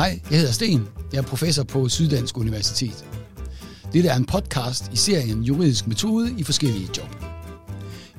Hej, 0.00 0.20
jeg 0.30 0.38
hedder 0.38 0.52
Sten. 0.52 0.88
Jeg 1.12 1.18
er 1.18 1.22
professor 1.22 1.62
på 1.62 1.88
Syddansk 1.88 2.38
Universitet. 2.38 3.04
Dette 3.92 4.08
er 4.08 4.16
en 4.16 4.24
podcast 4.24 4.92
i 4.92 4.96
serien 4.96 5.42
Juridisk 5.42 5.86
Metode 5.86 6.34
i 6.38 6.42
forskellige 6.42 6.88
job. 6.98 7.24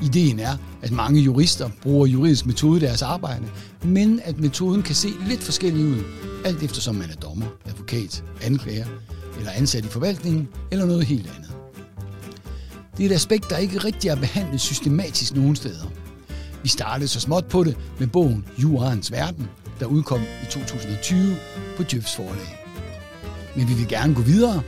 Ideen 0.02 0.40
er, 0.40 0.58
at 0.82 0.92
mange 0.92 1.22
jurister 1.22 1.70
bruger 1.82 2.08
juridisk 2.08 2.46
metode 2.46 2.78
i 2.78 2.80
deres 2.80 3.02
arbejde, 3.02 3.44
men 3.84 4.20
at 4.24 4.40
metoden 4.40 4.84
kan 4.84 4.96
se 4.96 5.10
lidt 5.28 5.44
forskellig 5.44 5.86
ud, 5.86 6.04
alt 6.46 6.64
eftersom 6.64 6.96
man 6.96 7.10
er 7.10 7.16
dommer, 7.16 7.46
advokat, 7.66 8.24
anklager 8.42 8.86
eller 9.38 9.52
ansat 9.52 9.86
i 9.86 9.88
forvaltningen 9.88 10.48
eller 10.72 10.86
noget 10.86 11.06
helt 11.06 11.32
andet. 11.36 11.52
Det 12.98 13.06
er 13.06 13.10
et 13.10 13.16
aspekt, 13.16 13.50
der 13.50 13.58
ikke 13.58 13.78
rigtig 13.78 14.10
er 14.10 14.16
behandlet 14.16 14.62
systematisk 14.62 15.36
nogen 15.36 15.56
steder. 15.56 15.92
Vi 16.64 16.70
startede 16.70 17.08
så 17.08 17.20
småt 17.20 17.46
på 17.46 17.64
det 17.64 17.78
med 18.00 18.08
bogen 18.08 18.46
Jurens 18.58 19.12
Verden, 19.12 19.48
der 19.82 19.88
udkom 19.88 20.22
i 20.44 20.46
2020 20.46 21.36
på 21.78 21.84
Djøfs 21.84 22.16
forlag. 22.16 22.58
Men 23.56 23.68
vi 23.70 23.74
vil 23.74 23.88
gerne 23.88 24.16
gå 24.16 24.22
videre, 24.22 24.62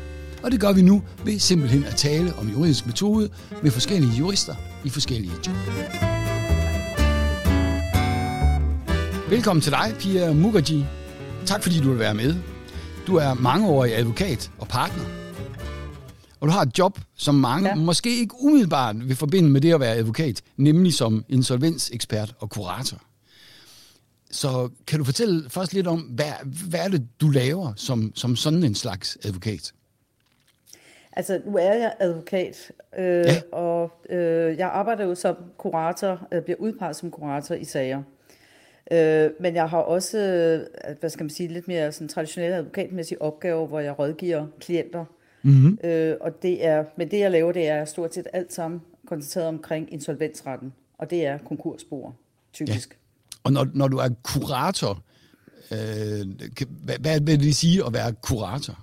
og 0.43 0.51
det 0.51 0.59
gør 0.59 0.73
vi 0.73 0.81
nu 0.81 1.03
ved 1.25 1.39
simpelthen 1.39 1.83
at 1.83 1.95
tale 1.95 2.33
om 2.35 2.47
juridisk 2.47 2.85
metode 2.85 3.29
med 3.63 3.71
forskellige 3.71 4.13
jurister 4.19 4.55
i 4.83 4.89
forskellige 4.89 5.33
job. 5.47 5.55
Velkommen 9.29 9.61
til 9.61 9.71
dig, 9.71 9.95
Pia 9.99 10.33
Mukherjee. 10.33 10.87
Tak 11.45 11.63
fordi 11.63 11.79
du 11.79 11.89
vil 11.89 11.99
være 11.99 12.13
med. 12.13 12.35
Du 13.07 13.15
er 13.15 13.33
mangeårig 13.33 13.97
advokat 13.97 14.51
og 14.59 14.67
partner. 14.67 15.03
Og 16.39 16.47
du 16.47 16.53
har 16.53 16.61
et 16.61 16.79
job, 16.79 16.99
som 17.15 17.35
mange 17.35 17.69
ja. 17.69 17.75
måske 17.75 18.19
ikke 18.19 18.35
umiddelbart 18.39 19.07
vil 19.07 19.15
forbinde 19.15 19.49
med 19.49 19.61
det 19.61 19.73
at 19.73 19.79
være 19.79 19.95
advokat, 19.95 20.41
nemlig 20.57 20.93
som 20.93 21.25
insolvensekspert 21.29 22.35
og 22.39 22.49
kurator. 22.49 22.97
Så 24.33 24.69
kan 24.87 24.99
du 24.99 25.05
fortælle 25.05 25.49
først 25.49 25.73
lidt 25.73 25.87
om, 25.87 25.99
hvad, 25.99 26.25
hvad 26.69 26.79
er 26.79 26.87
det, 26.87 27.07
du 27.21 27.29
laver 27.29 27.73
som, 27.75 28.11
som 28.15 28.35
sådan 28.35 28.63
en 28.63 28.75
slags 28.75 29.17
advokat? 29.25 29.73
Altså, 31.15 31.41
nu 31.45 31.57
er 31.57 31.73
jeg 31.73 31.93
advokat, 31.99 32.71
øh, 32.97 33.05
ja. 33.05 33.41
og 33.51 33.91
øh, 34.09 34.57
jeg 34.57 34.67
arbejder 34.67 35.05
jo 35.05 35.15
som 35.15 35.35
kurator, 35.57 36.27
øh, 36.31 36.41
bliver 36.41 36.57
udpeget 36.59 36.95
som 36.95 37.11
kurator 37.11 37.55
i 37.55 37.63
sager. 37.63 38.03
Øh, 38.91 39.29
men 39.39 39.55
jeg 39.55 39.69
har 39.69 39.77
også, 39.77 40.17
øh, 40.17 40.95
hvad 40.99 41.09
skal 41.09 41.23
man 41.23 41.29
sige, 41.29 41.49
lidt 41.49 41.67
mere 41.67 41.91
sådan 41.91 42.07
traditionelle 42.07 42.55
advokatmæssige 42.55 43.21
opgaver, 43.21 43.67
hvor 43.67 43.79
jeg 43.79 43.99
rådgiver 43.99 44.47
klienter. 44.59 45.05
Mm-hmm. 45.43 45.77
Øh, 45.83 46.15
og 46.21 46.41
det 46.41 46.65
er, 46.65 46.85
men 46.97 47.11
det 47.11 47.19
jeg 47.19 47.31
laver, 47.31 47.51
det 47.51 47.67
er 47.67 47.85
stort 47.85 48.13
set 48.13 48.27
alt 48.33 48.53
sammen 48.53 48.81
koncentreret 49.07 49.47
omkring 49.47 49.93
insolvensretten, 49.93 50.73
og 50.97 51.09
det 51.09 51.25
er 51.25 51.37
konkursspor, 51.37 52.15
typisk. 52.53 52.89
Ja. 52.91 53.02
Og 53.43 53.51
når, 53.51 53.67
når 53.73 53.87
du 53.87 53.97
er 53.97 54.09
kurator, 54.23 55.03
øh, 55.71 56.27
hvad, 56.83 56.99
hvad 56.99 57.19
vil 57.19 57.39
det 57.39 57.55
sige 57.55 57.85
at 57.85 57.93
være 57.93 58.13
kurator? 58.21 58.79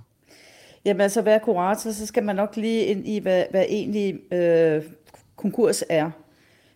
Jamen 0.85 1.01
altså, 1.01 1.21
at 1.21 1.27
være 1.27 1.41
kurator, 1.41 1.93
så 1.93 2.07
skal 2.07 2.23
man 2.23 2.37
nok 2.37 2.57
lige 2.57 2.85
ind 2.85 3.09
i, 3.09 3.19
hvad, 3.19 3.45
hvad 3.51 3.65
egentlig 3.69 4.33
øh, 4.33 4.83
konkurs 5.37 5.83
er. 5.89 6.11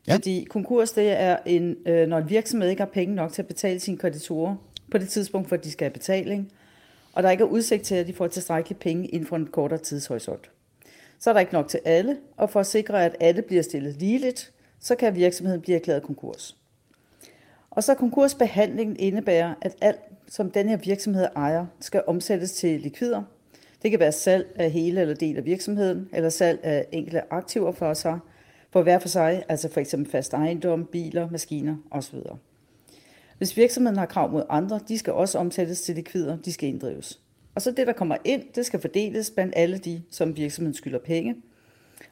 Ja. 0.07 0.15
Fordi 0.15 0.47
konkurs, 0.51 0.93
det 0.93 1.11
er, 1.11 1.37
en, 1.47 1.77
øh, 1.87 2.09
når 2.09 2.19
en 2.19 2.31
virksomhed 2.31 2.71
ikke 2.71 2.83
har 2.83 2.91
penge 2.93 3.15
nok 3.15 3.33
til 3.33 3.43
at 3.43 3.49
betale 3.49 3.81
sine 3.81 3.97
kreditorer 3.97 4.57
på 4.91 4.99
det 4.99 5.09
tidspunkt, 5.09 5.49
hvor 5.49 5.57
de 5.57 5.71
skal 5.71 5.85
have 5.85 5.93
betaling, 5.93 6.53
og 7.13 7.23
der 7.23 7.31
ikke 7.31 7.43
er 7.43 7.49
udsigt 7.49 7.83
til, 7.83 7.95
at 7.95 8.07
de 8.07 8.13
får 8.13 8.27
tilstrækkeligt 8.27 8.81
penge 8.81 9.09
inden 9.09 9.29
for 9.29 9.37
en 9.37 9.47
kortere 9.47 9.79
tidshorisont. 9.79 10.51
Så 11.19 11.31
er 11.31 11.35
der 11.35 11.41
ikke 11.41 11.53
nok 11.53 11.69
til 11.69 11.81
alle, 11.85 12.17
og 12.37 12.51
for 12.51 12.61
at 12.61 12.67
sikre, 12.67 13.05
at 13.05 13.17
alle 13.21 13.43
bliver 13.43 13.63
stillet 13.63 13.97
ligeligt, 13.97 14.53
så 14.81 14.95
kan 14.95 15.15
virksomheden 15.15 15.61
blive 15.61 15.77
erklæret 15.77 16.03
konkurs. 16.03 16.57
Og 17.75 17.85
så 17.85 17.95
konkursbehandlingen 17.95 18.97
indebærer, 18.99 19.55
at 19.61 19.77
alt, 19.81 20.01
som 20.29 20.51
den 20.51 20.69
her 20.69 20.77
virksomhed 20.77 21.27
ejer, 21.37 21.67
skal 21.81 22.03
omsættes 22.07 22.53
til 22.53 22.81
likvider. 22.81 23.23
Det 23.83 23.91
kan 23.91 24.01
være 24.01 24.13
salg 24.13 24.53
af 24.55 24.71
hele 24.71 25.01
eller 25.01 25.15
del 25.15 25.37
af 25.37 25.45
virksomheden, 25.45 26.09
eller 26.13 26.29
salg 26.29 26.61
af 26.63 26.87
enkelte 26.93 27.33
aktiver 27.33 27.73
for 27.73 27.95
sig, 27.95 28.19
for 28.71 28.83
hver 28.83 28.99
for 28.99 29.09
sig, 29.09 29.45
altså 29.49 29.69
for 29.69 29.81
eksempel 29.81 30.11
fast 30.11 30.33
ejendom, 30.33 30.87
biler, 30.87 31.31
maskiner 31.31 31.77
osv. 31.91 32.19
Hvis 33.39 33.57
virksomheden 33.57 33.99
har 33.99 34.07
krav 34.07 34.31
mod 34.31 34.43
andre, 34.49 34.81
de 34.89 34.99
skal 34.99 35.13
også 35.13 35.39
omsættes 35.39 35.83
til 35.83 35.95
likvider, 35.95 36.37
de 36.37 36.53
skal 36.53 36.69
inddrives. 36.69 37.21
Og 37.55 37.63
så 37.63 37.71
det, 37.71 37.87
der 37.87 37.93
kommer 37.93 38.17
ind, 38.25 38.43
det 38.55 38.67
skal 38.67 38.81
fordeles 38.81 39.31
blandt 39.31 39.55
alle 39.57 39.79
de, 39.79 40.03
som 40.11 40.37
virksomheden 40.37 40.75
skylder 40.75 40.99
penge. 40.99 41.37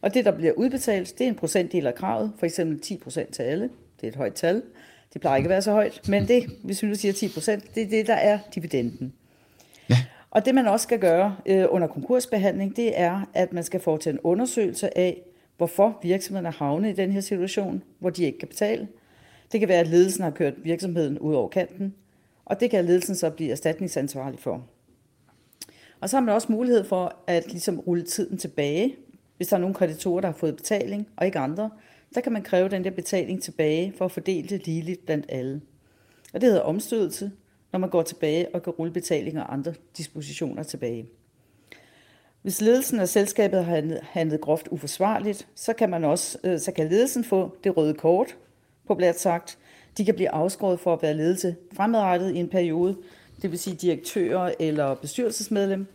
Og 0.00 0.14
det, 0.14 0.24
der 0.24 0.36
bliver 0.36 0.52
udbetalt, 0.52 1.18
det 1.18 1.24
er 1.24 1.28
en 1.28 1.34
procentdel 1.34 1.86
af 1.86 1.94
kravet, 1.94 2.32
for 2.38 2.46
eksempel 2.46 3.00
10% 3.06 3.30
til 3.30 3.42
alle. 3.42 3.70
Det 4.00 4.06
er 4.06 4.08
et 4.08 4.16
højt 4.16 4.34
tal. 4.34 4.62
Det 5.12 5.20
plejer 5.20 5.36
ikke 5.36 5.46
at 5.46 5.50
være 5.50 5.62
så 5.62 5.72
højt, 5.72 6.08
men 6.08 6.28
det, 6.28 6.50
hvis 6.64 6.82
vi 6.82 6.88
nu 6.88 6.94
siger 6.94 7.12
10 7.12 7.28
procent, 7.28 7.74
det 7.74 7.82
er 7.82 7.88
det, 7.88 8.06
der 8.06 8.14
er 8.14 8.38
dividenden. 8.54 9.12
Ja. 9.90 9.96
Og 10.30 10.44
det 10.44 10.54
man 10.54 10.66
også 10.66 10.84
skal 10.84 10.98
gøre 10.98 11.36
øh, 11.46 11.66
under 11.68 11.88
konkursbehandling, 11.88 12.76
det 12.76 13.00
er, 13.00 13.28
at 13.34 13.52
man 13.52 13.64
skal 13.64 13.80
foretage 13.80 14.14
en 14.14 14.20
undersøgelse 14.22 14.98
af, 14.98 15.22
hvorfor 15.56 15.98
virksomheden 16.02 16.46
er 16.46 16.50
havnet 16.50 16.90
i 16.90 16.92
den 16.92 17.12
her 17.12 17.20
situation, 17.20 17.82
hvor 17.98 18.10
de 18.10 18.24
ikke 18.24 18.38
kan 18.38 18.48
betale. 18.48 18.88
Det 19.52 19.60
kan 19.60 19.68
være, 19.68 19.80
at 19.80 19.88
ledelsen 19.88 20.22
har 20.22 20.30
kørt 20.30 20.54
virksomheden 20.64 21.18
ud 21.18 21.34
over 21.34 21.48
kanten, 21.48 21.94
og 22.44 22.60
det 22.60 22.70
kan 22.70 22.84
ledelsen 22.84 23.14
så 23.14 23.30
blive 23.30 23.50
erstatningsansvarlig 23.50 24.38
for. 24.38 24.66
Og 26.00 26.10
så 26.10 26.16
har 26.16 26.20
man 26.20 26.34
også 26.34 26.52
mulighed 26.52 26.84
for 26.84 27.16
at 27.26 27.46
ligesom 27.46 27.80
rulle 27.80 28.02
tiden 28.02 28.38
tilbage, 28.38 28.96
hvis 29.36 29.48
der 29.48 29.56
er 29.56 29.60
nogle 29.60 29.74
kreditorer, 29.74 30.20
der 30.20 30.28
har 30.28 30.36
fået 30.36 30.56
betaling, 30.56 31.08
og 31.16 31.26
ikke 31.26 31.38
andre, 31.38 31.70
der 32.14 32.20
kan 32.20 32.32
man 32.32 32.42
kræve 32.42 32.68
den 32.68 32.84
der 32.84 32.90
betaling 32.90 33.42
tilbage 33.42 33.92
for 33.98 34.04
at 34.04 34.12
fordele 34.12 34.48
det 34.48 34.66
ligeligt 34.66 35.04
blandt 35.04 35.26
alle. 35.28 35.60
Og 36.34 36.40
det 36.40 36.48
hedder 36.48 36.62
omstødelse, 36.62 37.32
når 37.72 37.78
man 37.78 37.90
går 37.90 38.02
tilbage 38.02 38.54
og 38.54 38.62
kan 38.62 38.72
rulle 38.72 38.92
betalinger 38.92 39.42
og 39.42 39.52
andre 39.52 39.74
dispositioner 39.96 40.62
tilbage. 40.62 41.06
Hvis 42.42 42.60
ledelsen 42.60 43.00
af 43.00 43.08
selskabet 43.08 43.64
har 43.64 44.00
handlet 44.02 44.40
groft 44.40 44.68
uforsvarligt, 44.68 45.48
så 45.54 45.72
kan, 45.72 45.90
man 45.90 46.04
også, 46.04 46.38
øh, 46.44 46.58
så 46.58 46.72
kan 46.72 46.88
ledelsen 46.88 47.24
få 47.24 47.56
det 47.64 47.76
røde 47.76 47.94
kort, 47.94 48.36
på 48.86 48.94
blandt 48.94 49.20
sagt. 49.20 49.58
De 49.98 50.04
kan 50.04 50.14
blive 50.14 50.30
afskåret 50.30 50.80
for 50.80 50.92
at 50.92 51.02
være 51.02 51.14
ledelse 51.14 51.56
fremadrettet 51.72 52.34
i 52.34 52.38
en 52.38 52.48
periode, 52.48 52.96
det 53.42 53.50
vil 53.50 53.58
sige 53.58 53.76
direktører 53.76 54.52
eller 54.60 54.94
bestyrelsesmedlem 54.94 55.86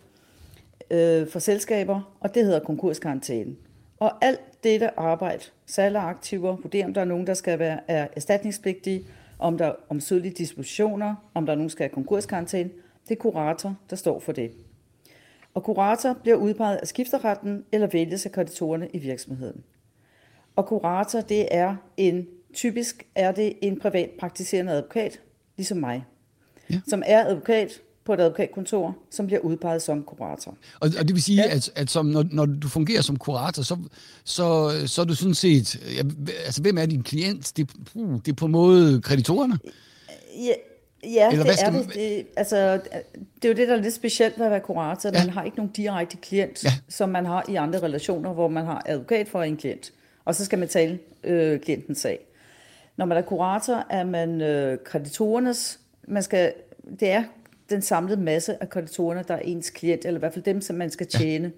øh, 0.92 1.28
for 1.28 1.40
selskaber, 1.40 2.18
og 2.20 2.36
det 2.36 2.46
hedder 2.46 2.60
konkurskarantæne. 2.60 3.56
Og 4.00 4.26
alt 4.26 4.64
dette 4.64 5.00
arbejde, 5.00 5.44
salg 5.66 5.96
af 5.96 6.02
aktiver, 6.02 6.56
vurdere 6.56 6.86
om 6.86 6.94
der 6.94 7.02
er 7.02 7.06
nogen, 7.06 7.28
der 7.28 7.34
skal 7.34 7.60
være 7.60 7.80
er 7.88 8.08
erstatningspligtige, 8.16 9.06
om 9.40 9.58
der 9.58 9.66
er 9.66 9.74
omsødelige 9.90 10.34
dispositioner, 10.34 11.16
om 11.34 11.46
der 11.46 11.54
er 11.54 11.56
nogen, 11.56 11.70
der 11.70 11.72
skal 11.72 11.84
have 11.84 11.94
konkurskarantæne, 11.94 12.70
det 13.10 13.16
er 13.16 13.20
kurator, 13.20 13.76
der 13.90 13.96
står 13.96 14.20
for 14.20 14.32
det. 14.32 14.52
Og 15.54 15.64
kurator 15.64 16.14
bliver 16.14 16.38
udpeget 16.38 16.78
af 16.78 16.88
skifteretten 16.88 17.66
eller 17.72 17.88
vælges 17.88 18.26
af 18.26 18.32
kreditorerne 18.32 18.90
i 18.90 18.98
virksomheden. 18.98 19.64
Og 20.56 20.66
kurator, 20.66 21.22
det 21.22 21.48
er 21.52 21.76
en, 21.98 22.28
typisk 22.54 23.08
er 23.16 23.32
det 23.32 23.54
en 23.62 23.80
privat 23.80 24.10
praktiserende 24.20 24.72
advokat, 24.72 25.22
ligesom 25.58 25.78
mig, 25.78 26.06
ja. 26.70 26.80
som 26.88 27.04
er 27.06 27.26
advokat, 27.26 27.82
på 28.08 28.14
et 28.14 28.20
advokatkontor, 28.20 28.96
som 29.12 29.26
bliver 29.26 29.40
udpeget 29.40 29.82
som 29.82 30.04
kurator. 30.04 30.56
Og, 30.80 30.90
og 31.00 31.08
det 31.08 31.14
vil 31.14 31.24
sige, 31.24 31.44
ja. 31.44 31.56
at, 31.56 31.72
at 31.76 31.90
som, 31.90 32.06
når, 32.06 32.26
når 32.32 32.46
du 32.46 32.68
fungerer 32.68 33.02
som 33.02 33.18
kurator, 33.18 33.64
så, 33.64 33.78
så, 34.24 34.72
så 34.86 35.02
er 35.02 35.06
du 35.06 35.16
sådan 35.16 35.34
set... 35.34 35.76
Ja, 35.96 36.02
altså, 36.46 36.62
hvem 36.62 36.78
er 36.78 36.86
din 36.86 37.04
klient? 37.04 37.58
Det, 37.58 37.70
uh, 37.96 38.20
det 38.26 38.28
er 38.28 38.36
på 38.36 38.46
en 38.46 38.52
måde 38.52 39.02
kreditorerne? 39.02 39.60
Ja, 40.46 40.54
Ja, 41.04 41.32
Eller 41.32 41.46
det 41.46 41.64
er 41.64 41.72
det. 41.72 41.94
det. 41.94 42.28
Altså, 42.38 42.80
det 43.36 43.46
er 43.46 43.50
jo 43.50 43.54
det, 43.54 43.68
der 43.68 43.76
er 43.76 43.82
lidt 43.82 43.94
specielt 43.94 44.40
ved 44.40 44.46
at 44.46 44.52
være 44.52 44.60
kurator. 44.60 45.10
Ja. 45.14 45.26
Man 45.26 45.34
har 45.34 45.44
ikke 45.44 45.58
nogen 45.58 45.72
direkte 45.72 46.18
klient, 46.18 46.64
ja. 46.64 46.70
som 46.90 47.10
man 47.10 47.26
har 47.26 47.46
i 47.50 47.56
andre 47.56 47.80
relationer, 47.80 48.34
hvor 48.34 48.48
man 48.48 48.66
har 48.66 48.84
advokat 48.86 49.28
for 49.28 49.44
en 49.44 49.58
klient. 49.58 49.92
Og 50.26 50.36
så 50.36 50.46
skal 50.46 50.60
man 50.60 50.68
tale 50.68 51.00
øh, 51.24 51.60
klientens 51.60 51.98
sag. 51.98 52.20
Når 52.98 53.06
man 53.06 53.18
er 53.18 53.22
kurator, 53.22 53.86
er 53.90 54.04
man 54.04 54.42
øh, 54.42 54.78
kreditorernes... 54.86 55.80
Man 56.08 56.24
skal, 56.24 56.54
det 57.00 57.10
er 57.10 57.24
den 57.70 57.82
samlede 57.82 58.22
masse 58.22 58.62
af 58.62 58.70
kreditorerne, 58.70 59.24
der 59.28 59.34
er 59.34 59.40
ens 59.40 59.70
klient, 59.70 60.06
eller 60.06 60.18
i 60.18 60.20
hvert 60.20 60.34
fald 60.34 60.46
dem, 60.46 60.62
som 60.62 60.76
man 60.76 60.90
skal 60.90 61.08
tjene. 61.08 61.52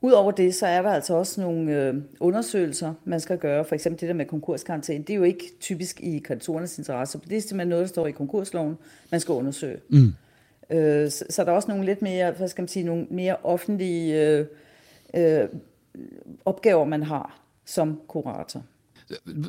Udover 0.00 0.32
det, 0.32 0.54
så 0.54 0.66
er 0.66 0.82
der 0.82 0.90
altså 0.90 1.14
også 1.14 1.40
nogle 1.40 1.72
øh, 1.72 1.94
undersøgelser, 2.20 2.94
man 3.04 3.20
skal 3.20 3.38
gøre. 3.38 3.64
For 3.64 3.74
eksempel 3.74 4.00
det 4.00 4.08
der 4.08 4.14
med 4.14 4.26
konkurskarantæne. 4.26 5.04
Det 5.04 5.10
er 5.10 5.16
jo 5.16 5.22
ikke 5.22 5.44
typisk 5.60 6.00
i 6.00 6.18
kreditorernes 6.18 6.78
interesse. 6.78 7.20
Det 7.28 7.36
er 7.36 7.40
simpelthen 7.40 7.68
noget, 7.68 7.82
der 7.82 7.88
står 7.88 8.06
i 8.06 8.10
konkursloven, 8.10 8.76
man 9.10 9.20
skal 9.20 9.32
undersøge. 9.32 9.78
Mm. 9.88 10.14
Øh, 10.70 11.10
så, 11.10 11.24
så 11.30 11.44
der 11.44 11.50
er 11.50 11.56
også 11.56 11.68
nogle 11.68 11.84
lidt 11.84 12.02
mere, 12.02 12.30
hvad 12.30 12.48
skal 12.48 12.62
man 12.62 12.68
sige, 12.68 12.84
nogle 12.84 13.06
mere 13.10 13.36
offentlige 13.42 14.22
øh, 14.22 14.46
øh, 15.14 15.48
opgaver, 16.44 16.84
man 16.84 17.02
har 17.02 17.40
som 17.64 18.00
kurator. 18.08 18.62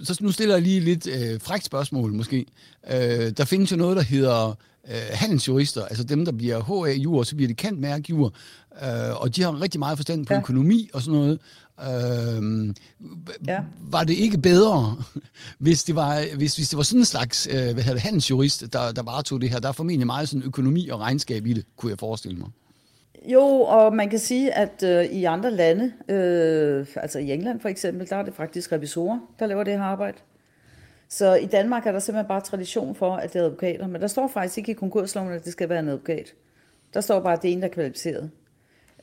Så 0.03 0.17
nu 0.21 0.31
stiller 0.31 0.55
jeg 0.55 0.63
lige 0.63 0.79
lidt 0.79 1.07
øh, 1.07 1.41
frækt 1.41 1.65
spørgsmål 1.65 2.13
måske. 2.13 2.45
Øh, 2.93 3.29
der 3.37 3.45
findes 3.45 3.71
jo 3.71 3.77
noget, 3.77 3.97
der 3.97 4.03
hedder 4.03 4.57
øh, 4.87 4.93
handelsjurister, 5.11 5.85
altså 5.85 6.03
dem, 6.03 6.25
der 6.25 6.31
bliver 6.31 6.85
HA-jur, 6.85 7.23
så 7.23 7.35
bliver 7.35 7.47
de 7.47 7.53
kendt 7.53 7.79
mærkjur, 7.79 8.33
øh, 8.83 9.21
og 9.21 9.35
de 9.35 9.41
har 9.41 9.61
rigtig 9.61 9.79
meget 9.79 9.97
forstand 9.97 10.25
på 10.25 10.33
ja. 10.33 10.39
økonomi 10.39 10.89
og 10.93 11.01
sådan 11.01 11.19
noget. 11.19 11.39
Øh, 11.81 12.73
ja. 13.47 13.59
Var 13.79 14.03
det 14.03 14.13
ikke 14.13 14.37
bedre, 14.37 14.95
hvis 15.57 15.83
det 15.83 15.95
var, 15.95 16.35
hvis, 16.37 16.55
hvis 16.55 16.69
det 16.69 16.77
var 16.77 16.83
sådan 16.83 17.01
en 17.01 17.05
slags 17.05 17.47
øh, 17.47 17.53
hvad 17.53 17.73
hedder 17.73 17.93
det, 17.93 18.01
handelsjurist, 18.01 18.73
der, 18.73 18.91
der 18.91 19.03
varetog 19.03 19.41
det 19.41 19.49
her? 19.49 19.59
Der 19.59 19.67
er 19.67 19.71
formentlig 19.71 20.07
meget 20.07 20.29
sådan 20.29 20.43
økonomi 20.43 20.89
og 20.89 20.99
regnskab 20.99 21.45
i 21.45 21.53
det, 21.53 21.65
kunne 21.77 21.89
jeg 21.89 21.99
forestille 21.99 22.37
mig. 22.37 22.49
Jo, 23.25 23.41
og 23.61 23.95
man 23.95 24.09
kan 24.09 24.19
sige, 24.19 24.53
at 24.53 24.83
øh, 24.83 25.05
i 25.05 25.23
andre 25.23 25.51
lande, 25.51 25.91
øh, 26.09 26.87
altså 26.95 27.19
i 27.19 27.31
England 27.31 27.59
for 27.59 27.69
eksempel, 27.69 28.09
der 28.09 28.15
er 28.15 28.23
det 28.23 28.33
faktisk 28.33 28.71
revisorer, 28.71 29.19
der 29.39 29.45
laver 29.45 29.63
det 29.63 29.73
her 29.73 29.83
arbejde. 29.83 30.17
Så 31.09 31.35
i 31.35 31.45
Danmark 31.45 31.87
er 31.87 31.91
der 31.91 31.99
simpelthen 31.99 32.27
bare 32.27 32.41
tradition 32.41 32.95
for, 32.95 33.15
at 33.15 33.33
det 33.33 33.39
er 33.39 33.45
advokater. 33.45 33.87
Men 33.87 34.01
der 34.01 34.07
står 34.07 34.27
faktisk 34.27 34.57
ikke 34.57 34.71
i 34.71 34.75
konkursloven, 34.75 35.33
at 35.33 35.45
det 35.45 35.51
skal 35.51 35.69
være 35.69 35.79
en 35.79 35.87
advokat. 35.87 36.33
Der 36.93 37.01
står 37.01 37.19
bare, 37.19 37.33
at 37.33 37.41
det 37.41 37.49
er 37.49 37.53
en, 37.53 37.61
der 37.61 37.67
er 37.67 37.71
kvalificeret. 37.71 38.31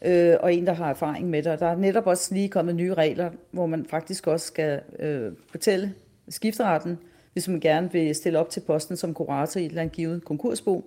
Øh, 0.03 0.37
og 0.41 0.55
en, 0.55 0.67
der 0.67 0.73
har 0.73 0.91
erfaring 0.91 1.31
med 1.31 1.43
det. 1.43 1.53
Og 1.53 1.59
der 1.59 1.67
er 1.67 1.77
netop 1.77 2.07
også 2.07 2.35
lige 2.35 2.49
kommet 2.49 2.75
nye 2.75 2.95
regler, 2.95 3.31
hvor 3.51 3.67
man 3.67 3.87
faktisk 3.91 4.27
også 4.27 4.47
skal 4.47 4.81
øh, 4.99 5.33
fortælle 5.51 5.95
skifteretten, 6.29 6.99
hvis 7.33 7.49
man 7.49 7.61
gerne 7.61 7.93
vil 7.93 8.15
stille 8.15 8.39
op 8.39 8.51
til 8.51 8.61
posten 8.61 8.97
som 8.97 9.15
kurator 9.15 9.61
i 9.61 9.65
et 9.65 9.69
eller 9.69 9.83
andet 9.83 9.97
givet 9.97 10.25
konkursbo, 10.25 10.85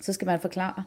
så 0.00 0.12
skal 0.12 0.26
man 0.26 0.40
forklare, 0.40 0.84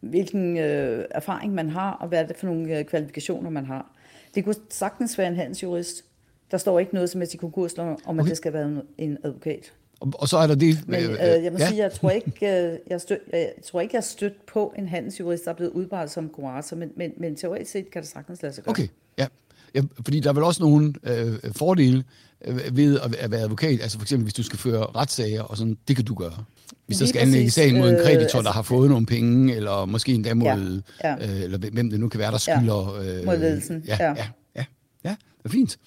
hvilken 0.00 0.58
øh, 0.58 1.04
erfaring 1.10 1.54
man 1.54 1.68
har, 1.68 1.92
og 1.92 2.08
hvad 2.08 2.22
er 2.22 2.26
det 2.26 2.36
for 2.36 2.46
nogle 2.46 2.78
øh, 2.78 2.84
kvalifikationer, 2.84 3.50
man 3.50 3.66
har. 3.66 3.90
Det 4.34 4.44
kunne 4.44 4.54
sagtens 4.70 5.18
være 5.18 5.28
en 5.28 5.36
handelsjurist. 5.36 6.04
Der 6.50 6.58
står 6.58 6.78
ikke 6.78 6.94
noget 6.94 7.10
som 7.10 7.20
helst 7.20 7.34
i 7.34 7.36
konkursloven 7.36 7.96
om, 8.04 8.18
okay. 8.18 8.26
at 8.26 8.30
det 8.30 8.36
skal 8.36 8.52
være 8.52 8.82
en 8.98 9.18
advokat. 9.24 9.72
Og, 10.00 10.12
og 10.18 10.28
så 10.28 10.36
er 10.36 10.46
der 10.46 10.54
det... 10.54 10.78
Men 10.86 11.00
øh, 11.04 11.18
jeg 11.18 11.52
må 11.52 11.58
ja. 11.58 11.68
sige, 11.68 11.82
jeg 11.82 11.92
tror 11.92 12.10
ikke, 12.10 12.30
øh, 12.32 12.78
jeg, 12.90 13.00
støt, 13.00 13.18
jeg 13.32 13.52
tror 13.66 13.80
ikke, 13.80 13.94
jeg 13.94 13.98
har 13.98 14.02
stødt 14.02 14.46
på 14.46 14.74
en 14.78 14.88
handelsjurist, 14.88 15.44
der 15.44 15.50
er 15.50 15.54
blevet 15.54 15.72
udpeget 15.72 16.10
som 16.10 16.28
kurator, 16.28 16.76
men, 16.76 16.90
men, 16.96 17.12
men 17.16 17.36
teoretisk 17.36 17.70
set 17.70 17.90
kan 17.90 18.02
det 18.02 18.10
sagtens 18.10 18.42
lade 18.42 18.54
sig 18.54 18.64
gøre. 18.64 18.70
Okay, 18.70 18.88
ja. 19.18 19.26
ja 19.74 19.82
fordi 20.04 20.20
der 20.20 20.28
er 20.28 20.34
vel 20.34 20.44
også 20.44 20.62
nogle 20.62 20.94
øh, 21.02 21.52
fordele 21.52 22.04
øh, 22.44 22.76
ved 22.76 23.00
at, 23.00 23.14
at 23.14 23.30
være 23.30 23.40
advokat. 23.40 23.80
Altså 23.82 23.98
for 23.98 24.04
eksempel, 24.04 24.24
hvis 24.24 24.34
du 24.34 24.42
skal 24.42 24.58
føre 24.58 24.86
retssager 24.96 25.42
og 25.42 25.56
sådan, 25.56 25.76
det 25.88 25.96
kan 25.96 26.04
du 26.04 26.14
gøre. 26.14 26.44
Hvis 26.86 26.98
der 26.98 27.06
skal 27.06 27.20
anlægge 27.20 27.50
sagen 27.50 27.78
mod 27.78 27.90
en 27.90 27.96
kreditor, 27.96 28.18
øh, 28.18 28.22
altså, 28.22 28.42
der 28.42 28.52
har 28.52 28.62
fået 28.62 28.90
nogle 28.90 29.06
penge, 29.06 29.54
eller 29.54 29.84
måske 29.84 30.12
endda 30.12 30.34
mod, 30.34 30.82
ja, 31.04 31.08
ja. 31.08 31.34
Øh, 31.34 31.42
eller 31.42 31.58
hvem 31.58 31.90
det 31.90 32.00
nu 32.00 32.08
kan 32.08 32.20
være, 32.20 32.30
der 32.30 32.38
skylder... 32.38 33.02
Ja, 33.02 33.24
mod 33.24 33.36
ledelsen, 33.38 33.84
ja. 33.86 33.96
Ja, 34.00 34.14
ja, 34.16 34.26
ja, 34.56 34.64
ja, 35.04 35.10
det 35.10 35.44
er 35.44 35.48
fint. 35.48 35.78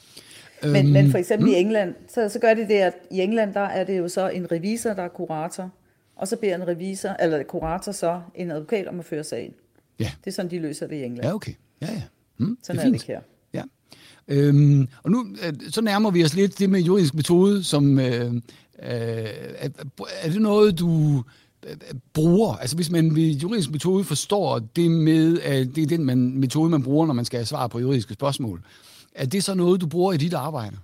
Men, 0.63 0.75
øhm, 0.75 0.89
men 0.89 1.11
for 1.11 1.17
eksempel 1.17 1.47
mm. 1.47 1.53
i 1.53 1.57
England, 1.57 1.95
så, 2.07 2.29
så 2.29 2.39
gør 2.39 2.53
de 2.53 2.61
det, 2.61 2.73
at 2.73 2.93
i 3.11 3.21
England, 3.21 3.53
der 3.53 3.59
er 3.59 3.83
det 3.83 3.97
jo 3.97 4.07
så 4.07 4.29
en 4.29 4.51
revisor, 4.51 4.93
der 4.93 5.03
er 5.03 5.07
kurator, 5.07 5.71
og 6.15 6.27
så 6.27 6.37
beder 6.37 6.55
en 6.55 6.67
revisor, 6.67 7.09
eller 7.19 7.43
kurator 7.43 7.91
så 7.91 8.21
en 8.35 8.51
advokat 8.51 8.87
om 8.87 8.99
at 8.99 9.05
føre 9.05 9.23
sagen. 9.23 9.53
Ja. 9.99 10.11
Det 10.25 10.27
er 10.27 10.31
sådan, 10.31 10.51
de 10.51 10.59
løser 10.59 10.87
det 10.87 10.95
i 10.95 11.03
England. 11.03 11.27
Ja, 11.27 11.33
okay. 11.33 11.53
Ja, 11.81 11.87
ja. 11.91 12.01
Mm, 12.37 12.57
sådan 12.63 12.79
det 12.79 12.85
er, 12.85 12.87
er 12.87 12.91
det 12.91 13.03
her. 13.03 13.21
Ja. 13.53 13.63
Øhm, 14.27 14.87
og 15.03 15.11
nu 15.11 15.27
øh, 15.45 15.53
så 15.69 15.81
nærmer 15.81 16.11
vi 16.11 16.23
os 16.23 16.33
lidt 16.35 16.59
det 16.59 16.69
med 16.69 16.79
juridisk 16.79 17.13
metode, 17.13 17.63
som 17.63 17.99
øh, 17.99 18.33
øh, 18.33 18.41
er, 18.83 19.69
er 20.21 20.29
det 20.29 20.41
noget, 20.41 20.79
du 20.79 21.23
øh, 21.67 21.75
bruger? 22.13 22.53
Altså 22.53 22.75
hvis 22.75 22.89
man 22.89 23.15
ved 23.15 23.31
juridisk 23.31 23.71
metode 23.71 24.03
forstår 24.03 24.59
det 24.59 24.91
med, 24.91 25.39
at 25.41 25.67
det 25.75 25.83
er 25.83 25.87
den 25.87 26.05
man, 26.05 26.37
metode, 26.37 26.69
man 26.69 26.83
bruger, 26.83 27.07
når 27.07 27.13
man 27.13 27.25
skal 27.25 27.37
have 27.37 27.45
svar 27.45 27.67
på 27.67 27.79
juridiske 27.79 28.13
spørgsmål, 28.13 28.61
er 29.15 29.25
det 29.25 29.43
så 29.43 29.55
noget, 29.55 29.81
du 29.81 29.87
bruger 29.87 30.13
i 30.13 30.17
dit 30.17 30.33
arbejde? 30.33 30.77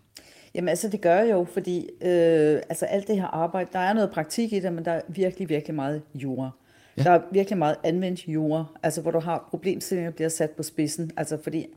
Jamen 0.55 0.69
altså, 0.69 0.89
det 0.89 1.01
gør 1.01 1.19
jeg 1.19 1.31
jo, 1.31 1.43
fordi 1.53 1.89
øh, 2.01 2.61
altså, 2.69 2.85
alt 2.85 3.07
det 3.07 3.15
her 3.15 3.27
arbejde, 3.27 3.69
der 3.73 3.79
er 3.79 3.93
noget 3.93 4.11
praktik 4.11 4.53
i 4.53 4.59
det, 4.59 4.73
men 4.73 4.85
der 4.85 4.91
er 4.91 5.01
virkelig, 5.07 5.49
virkelig 5.49 5.75
meget 5.75 6.01
jura. 6.15 6.49
Ja. 6.97 7.03
Der 7.03 7.11
er 7.11 7.21
virkelig 7.31 7.57
meget 7.57 7.75
anvendt 7.83 8.27
jura, 8.27 8.65
altså 8.83 9.01
hvor 9.01 9.11
du 9.11 9.19
har 9.19 9.47
problemstillinger, 9.49 10.11
der 10.11 10.15
bliver 10.15 10.29
sat 10.29 10.51
på 10.51 10.63
spidsen. 10.63 11.11
Altså 11.17 11.37
fordi, 11.43 11.67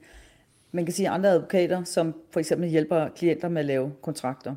man 0.73 0.85
kan 0.85 0.95
sige 0.95 1.09
andre 1.09 1.31
advokater, 1.31 1.85
som 1.85 2.15
for 2.31 2.41
eksempel 2.41 2.69
hjælper 2.69 3.09
klienter 3.09 3.49
med 3.49 3.61
at 3.61 3.67
lave 3.67 3.93
kontrakter. 4.03 4.55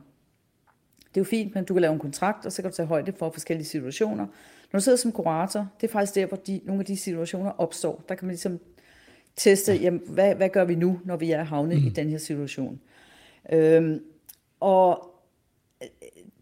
Det 1.00 1.18
er 1.18 1.22
jo 1.22 1.26
fint, 1.26 1.56
men 1.56 1.66
du 1.66 1.74
kan 1.74 1.82
lave 1.82 1.94
en 1.94 2.00
kontrakt, 2.00 2.46
og 2.46 2.52
så 2.52 2.62
kan 2.62 2.72
du 2.72 2.76
tage 2.76 2.88
højde 2.88 3.14
for 3.20 3.32
forskellige 3.32 3.68
situationer. 3.68 4.26
Når 4.72 4.80
du 4.80 4.84
sidder 4.84 4.98
som 4.98 5.12
kurator, 5.12 5.68
det 5.82 5.88
er 5.88 5.92
faktisk 5.92 6.16
der, 6.16 6.26
hvor 6.26 6.38
de, 6.38 6.62
nogle 6.64 6.80
af 6.80 6.86
de 6.86 6.98
situationer 6.98 7.52
opstår. 7.52 8.04
Der 8.10 8.16
kan 8.16 8.26
man 8.26 8.32
ligesom 8.32 8.60
teste, 9.36 9.74
jamen, 9.74 10.01
hvad, 10.07 10.36
hvad 10.36 10.50
gør 10.50 10.66
vi 10.66 10.75
nu, 10.75 11.00
når 11.06 11.18
vi 11.18 11.31
er 11.31 11.44
havnet 11.44 11.81
mm. 11.81 11.88
i 11.88 11.89
den 11.89 12.10
her 12.10 12.18
situation. 12.18 12.80
Øhm, 13.51 14.04
og 14.60 15.10
øh, 15.81 15.88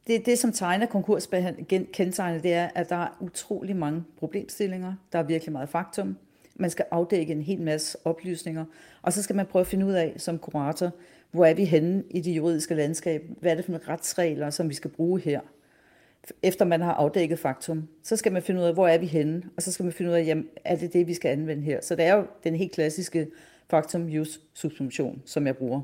det, 0.07 0.25
det, 0.25 0.39
som 0.39 0.51
tegner 0.51 0.85
konkursbehandling, 0.85 1.91
kendetegnet, 1.93 2.43
det 2.43 2.53
er, 2.53 2.69
at 2.75 2.89
der 2.89 2.95
er 2.95 3.17
utrolig 3.21 3.75
mange 3.75 4.03
problemstillinger. 4.17 4.93
Der 5.11 5.19
er 5.19 5.23
virkelig 5.23 5.51
meget 5.51 5.69
faktum. 5.69 6.17
Man 6.55 6.69
skal 6.69 6.85
afdække 6.91 7.33
en 7.33 7.41
hel 7.41 7.61
masse 7.61 7.97
oplysninger, 8.05 8.65
og 9.01 9.13
så 9.13 9.23
skal 9.23 9.35
man 9.35 9.45
prøve 9.45 9.61
at 9.61 9.67
finde 9.67 9.85
ud 9.85 9.93
af 9.93 10.13
som 10.17 10.39
kurator, 10.39 10.91
hvor 11.31 11.45
er 11.45 11.53
vi 11.53 11.65
henne 11.65 12.03
i 12.09 12.21
det 12.21 12.31
juridiske 12.31 12.75
landskab? 12.75 13.23
Hvad 13.39 13.51
er 13.51 13.55
det 13.55 13.65
for 13.65 13.71
nogle 13.71 13.87
retsregler, 13.87 14.49
som 14.49 14.69
vi 14.69 14.73
skal 14.73 14.91
bruge 14.91 15.21
her? 15.21 15.39
Efter 16.43 16.65
man 16.65 16.81
har 16.81 16.93
afdækket 16.93 17.39
faktum, 17.39 17.87
så 18.03 18.15
skal 18.15 18.31
man 18.31 18.41
finde 18.41 18.61
ud 18.61 18.65
af, 18.65 18.73
hvor 18.73 18.87
er 18.87 18.97
vi 18.97 19.05
henne, 19.05 19.41
og 19.57 19.63
så 19.63 19.71
skal 19.71 19.83
man 19.83 19.93
finde 19.93 20.11
ud 20.11 20.15
af, 20.15 20.25
jamen, 20.25 20.45
er 20.65 20.75
det 20.75 20.93
det, 20.93 21.07
vi 21.07 21.13
skal 21.13 21.29
anvende 21.29 21.63
her? 21.63 21.79
Så 21.81 21.95
det 21.95 22.05
er 22.05 22.15
jo 22.15 22.25
den 22.43 22.55
helt 22.55 22.71
klassiske 22.71 23.27
faktum 23.69 24.09
use 24.19 24.39
subsumption, 24.53 25.21
som 25.25 25.47
jeg 25.47 25.57
bruger. 25.57 25.81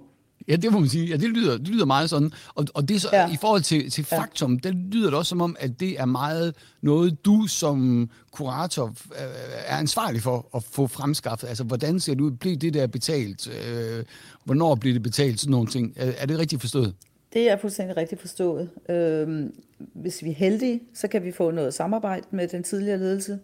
Ja, 0.48 0.56
det 0.56 0.72
må 0.72 0.80
man 0.80 0.90
sige. 0.90 1.06
Ja, 1.06 1.18
det 1.18 1.30
lyder, 1.30 1.58
det 1.58 1.68
lyder 1.68 1.86
meget 1.86 2.10
sådan. 2.10 2.32
Og, 2.56 2.66
og 2.74 2.90
det 2.90 3.02
så, 3.02 3.10
ja. 3.14 3.34
i 3.34 3.38
forhold 3.42 3.62
til, 3.62 3.92
til 3.92 4.06
faktum, 4.06 4.60
ja. 4.64 4.70
det 4.70 4.76
lyder 4.76 5.10
det 5.10 5.20
også 5.20 5.30
som 5.30 5.42
om, 5.42 5.56
at 5.60 5.80
det 5.80 6.00
er 6.00 6.06
meget 6.06 6.56
noget, 6.82 7.26
du 7.26 7.48
som 7.48 8.10
kurator 8.32 8.86
øh, 8.88 9.22
er 9.66 9.78
ansvarlig 9.78 10.22
for 10.22 10.50
at 10.56 10.64
få 10.64 10.88
fremskaffet. 10.88 11.48
Altså, 11.48 11.64
hvordan 11.64 12.00
ser 12.00 12.14
det 12.14 12.22
ud? 12.22 12.32
Bliver 12.32 12.58
det 12.58 12.74
der 12.74 12.88
betalt? 12.88 13.48
Øh, 13.48 14.04
hvornår 14.44 14.76
bliver 14.76 14.94
det 14.94 15.04
betalt? 15.04 15.40
Sådan 15.40 15.52
nogle 15.52 15.68
ting. 15.68 15.94
Er, 15.96 16.12
er 16.18 16.26
det 16.26 16.40
rigtigt 16.40 16.62
forstået? 16.62 16.94
Det 17.36 17.50
er 17.50 17.58
fuldstændig 17.58 17.98
rigtigt 17.98 18.22
forstået. 18.22 18.70
Øhm, 18.90 19.64
hvis 19.78 20.24
vi 20.24 20.30
er 20.30 20.34
heldige, 20.34 20.82
så 20.94 21.08
kan 21.08 21.24
vi 21.24 21.32
få 21.32 21.52
noget 21.52 21.74
samarbejde 21.74 22.26
med 22.32 22.48
den 22.48 22.64
tidligere 22.64 22.98
ledelse 22.98 23.40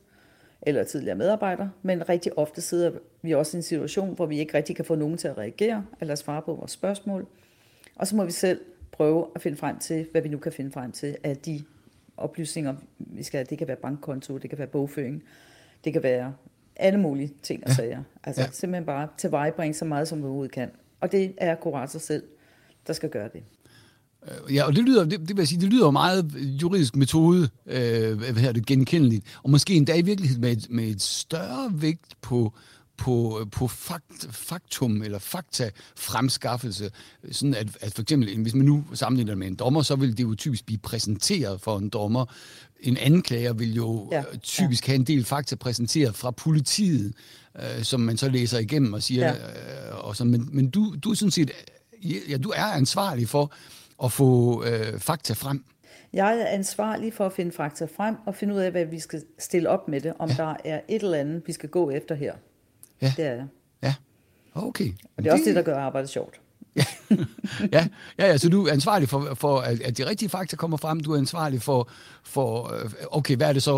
eller 0.62 0.84
tidligere 0.84 1.16
medarbejder, 1.16 1.70
men 1.82 2.10
rigtig 2.10 2.38
ofte 2.38 2.62
sidder 2.62 2.92
vi 3.22 3.32
også 3.32 3.58
i 3.58 3.60
en 3.60 3.64
situation, 3.64 4.16
hvor 4.16 4.26
vi 4.26 4.40
ikke 4.40 4.58
rigtig 4.58 4.76
kan 4.76 4.86
få 4.86 4.96
nogen 4.96 5.18
til 5.18 5.28
at 5.28 5.38
reagere 5.38 5.86
eller 6.02 6.16
svare 6.16 6.42
på 6.42 6.54
vores 6.54 6.72
spørgsmål. 6.72 7.28
Og 7.96 8.08
så 8.08 8.16
må 8.16 8.26
vi 8.26 8.32
selv 8.32 8.62
prøve 8.92 9.28
at 9.36 9.42
finde 9.42 9.58
frem 9.58 9.80
til, 9.80 10.08
hvad 10.12 10.22
vi 10.22 10.30
nu 10.30 10.38
kan 10.38 10.52
finde 10.52 10.72
frem 10.72 10.92
til 10.92 11.18
af 11.24 11.38
de 11.38 11.64
oplysninger, 12.18 12.76
vi 12.98 13.24
skal 13.24 13.50
Det 13.50 13.58
kan 13.58 13.68
være 13.68 13.78
bankkonto, 13.78 14.38
det 14.38 14.50
kan 14.50 14.60
være 14.60 14.68
bogføring, 14.68 15.24
det 15.84 15.94
kan 15.94 16.04
være 16.04 16.34
alle 16.76 17.00
mulige 17.00 17.34
ting 17.42 17.64
og 17.64 17.70
sager. 17.70 18.04
Altså 18.24 18.42
ja. 18.42 18.48
simpelthen 18.52 18.86
bare 18.86 19.08
tilvejebringe 19.18 19.74
så 19.74 19.86
meget, 19.86 20.08
som 20.08 20.20
vi 20.20 20.24
overhovedet 20.24 20.52
kan. 20.52 20.72
Og 21.00 21.12
det 21.12 21.34
er 21.38 21.56
kurator 21.56 22.00
selv, 22.00 22.24
der 22.88 22.94
skal 22.94 23.10
gøre 23.10 23.30
det. 23.34 23.44
Øh, 24.28 24.56
ja, 24.56 24.64
og 24.64 24.76
det 24.76 24.84
lyder, 24.84 25.04
det, 25.04 25.20
det 25.20 25.30
vil 25.30 25.38
jeg 25.38 25.48
sige, 25.48 25.62
det 25.62 25.70
lyder 25.70 25.92
meget 25.92 26.32
juridisk 26.62 26.96
metode, 26.96 27.50
øh, 27.66 28.18
hvad 28.18 28.34
hedder 28.34 28.52
det, 28.52 28.66
genkendeligt, 28.66 29.26
og 29.44 29.50
måske 29.50 29.74
endda 29.74 29.96
i 29.96 30.02
virkeligheden 30.02 30.42
med 30.42 30.52
et, 30.52 30.68
med 30.70 30.88
et 30.88 31.02
større 31.02 31.72
vægt 31.74 32.22
på, 32.22 32.54
på, 32.98 33.48
på 33.52 33.68
fakt, 33.68 34.28
faktum 34.32 35.02
eller 35.02 35.20
fakta 35.20 35.70
fremskaffelse. 35.96 36.92
Sådan 37.32 37.56
at, 37.56 37.68
at 37.82 37.94
for 37.94 38.02
eksempel, 38.02 38.42
hvis 38.42 38.54
man 38.54 38.66
nu 38.66 38.84
sammenligner 38.94 39.36
med 39.36 39.48
en 39.48 39.56
dommer, 39.56 39.82
så 39.82 39.96
vil 39.96 40.18
det 40.18 40.24
jo 40.24 40.36
typisk 40.36 40.66
blive 40.66 40.78
præsenteret 40.78 41.62
for 41.62 41.78
en 41.78 41.90
dommer. 41.90 42.26
En 42.80 42.98
anklager 42.98 43.54
vil 43.54 43.74
jo 43.74 44.10
ja, 44.12 44.24
typisk 44.42 44.88
ja. 44.88 44.92
have 44.92 45.00
en 45.00 45.06
del 45.06 45.26
fakta 45.26 45.56
præsenteret 45.56 46.16
fra 46.16 46.32
politiet, 46.32 47.14
øh, 47.60 47.84
som 47.84 48.00
man 48.00 48.18
så 48.18 48.30
læser 48.30 48.60
igennem 48.60 48.94
og 48.94 49.04
siger. 49.04 49.28
Ja. 49.28 49.34
Øh, 49.34 50.06
og 50.06 50.16
så, 50.16 50.24
men 50.24 50.50
men 50.52 50.70
du, 50.70 50.96
du 51.04 51.12
er 51.12 51.16
sådan 51.16 51.32
set, 51.32 51.52
ja, 52.30 52.38
du 52.38 52.50
er 52.56 52.66
ansvarlig 52.66 53.30
for, 53.30 53.54
at 54.04 54.12
få 54.12 54.64
øh, 54.64 55.00
fakta 55.00 55.34
frem? 55.34 55.66
Jeg 56.14 56.40
er 56.40 56.46
ansvarlig 56.46 57.14
for 57.14 57.26
at 57.26 57.34
finde 57.34 57.52
fakta 57.52 57.86
frem 57.86 58.16
og 58.26 58.36
finde 58.36 58.54
ud 58.54 58.60
af, 58.60 58.72
hvad 58.72 58.86
vi 58.86 59.00
skal 59.00 59.24
stille 59.40 59.70
op 59.70 59.88
med 59.88 60.02
det, 60.02 60.14
om 60.20 60.30
ja. 60.30 60.36
der 60.36 60.56
er 60.66 60.82
et 60.88 61.04
eller 61.04 61.18
andet, 61.18 61.44
vi 61.46 61.54
skal 61.54 61.70
gå 61.70 61.90
efter 61.90 62.16
her. 62.16 62.34
Ja. 63.02 63.14
Det 63.18 63.26
er 63.26 63.34
jeg. 63.34 63.48
Ja, 63.84 63.94
okay. 64.56 64.92
Og 65.18 65.24
det 65.24 65.30
er 65.30 65.34
også 65.34 65.46
det, 65.46 65.56
der 65.56 65.62
gør 65.62 65.80
arbejdet 65.80 66.10
sjovt. 66.10 66.41
ja, 67.72 67.88
ja, 68.18 68.28
ja, 68.28 68.38
så 68.38 68.50
du 68.50 68.66
er 68.66 68.72
ansvarlig 68.72 69.10
for, 69.10 69.34
for 69.34 69.60
at, 69.60 69.82
at 69.82 69.98
de 69.98 70.10
rigtige 70.10 70.30
fakta 70.30 70.56
kommer 70.56 70.78
frem. 70.78 71.00
Du 71.00 71.14
er 71.14 71.18
ansvarlig 71.18 71.62
for, 71.62 71.90
for 72.24 72.74
øh, 72.74 72.90
okay, 73.12 73.36
hvad 73.36 73.50
er 73.50 73.54
det 73.54 73.64
så? 73.64 73.72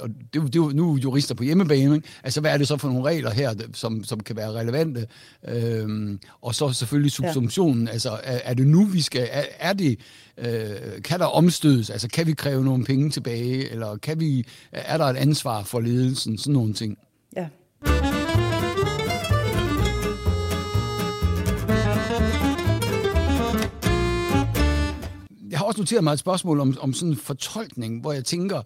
Og 0.00 0.08
det, 0.34 0.52
det 0.52 0.56
er 0.56 0.72
nu 0.72 0.96
jurister 0.96 1.34
på 1.34 1.42
hjemmebane, 1.42 1.94
ikke? 1.94 2.08
Altså, 2.22 2.40
hvad 2.40 2.52
er 2.52 2.56
det 2.56 2.68
så 2.68 2.76
for 2.76 2.88
nogle 2.88 3.04
regler 3.04 3.30
her, 3.30 3.54
som, 3.74 4.04
som 4.04 4.20
kan 4.20 4.36
være 4.36 4.52
relevante? 4.52 5.06
Øhm, 5.48 6.20
og 6.42 6.54
så 6.54 6.72
selvfølgelig 6.72 7.12
subsumptionen. 7.12 7.86
Ja. 7.86 7.92
Altså, 7.92 8.10
er, 8.10 8.40
er 8.44 8.54
det 8.54 8.66
nu, 8.66 8.84
vi 8.84 9.00
skal... 9.00 9.28
Er, 9.30 9.44
er 9.58 9.72
det... 9.72 9.98
Øh, 10.38 11.02
kan 11.04 11.20
der 11.20 11.26
omstødes? 11.26 11.90
Altså, 11.90 12.08
kan 12.08 12.26
vi 12.26 12.32
kræve 12.32 12.64
nogle 12.64 12.84
penge 12.84 13.10
tilbage? 13.10 13.70
Eller 13.70 13.96
kan 13.96 14.20
vi, 14.20 14.46
er 14.72 14.98
der 14.98 15.04
et 15.04 15.16
ansvar 15.16 15.62
for 15.62 15.80
ledelsen? 15.80 16.38
Sådan 16.38 16.52
nogle 16.52 16.74
ting. 16.74 16.98
Ja. 17.36 17.46
Også 25.70 25.80
noteret 25.80 26.04
mig 26.04 26.12
et 26.12 26.18
spørgsmål 26.18 26.60
om, 26.60 26.76
om 26.80 26.92
sådan 26.92 27.12
en 27.12 27.16
fortolkning, 27.16 28.00
hvor 28.00 28.12
jeg 28.12 28.24
tænker, 28.24 28.62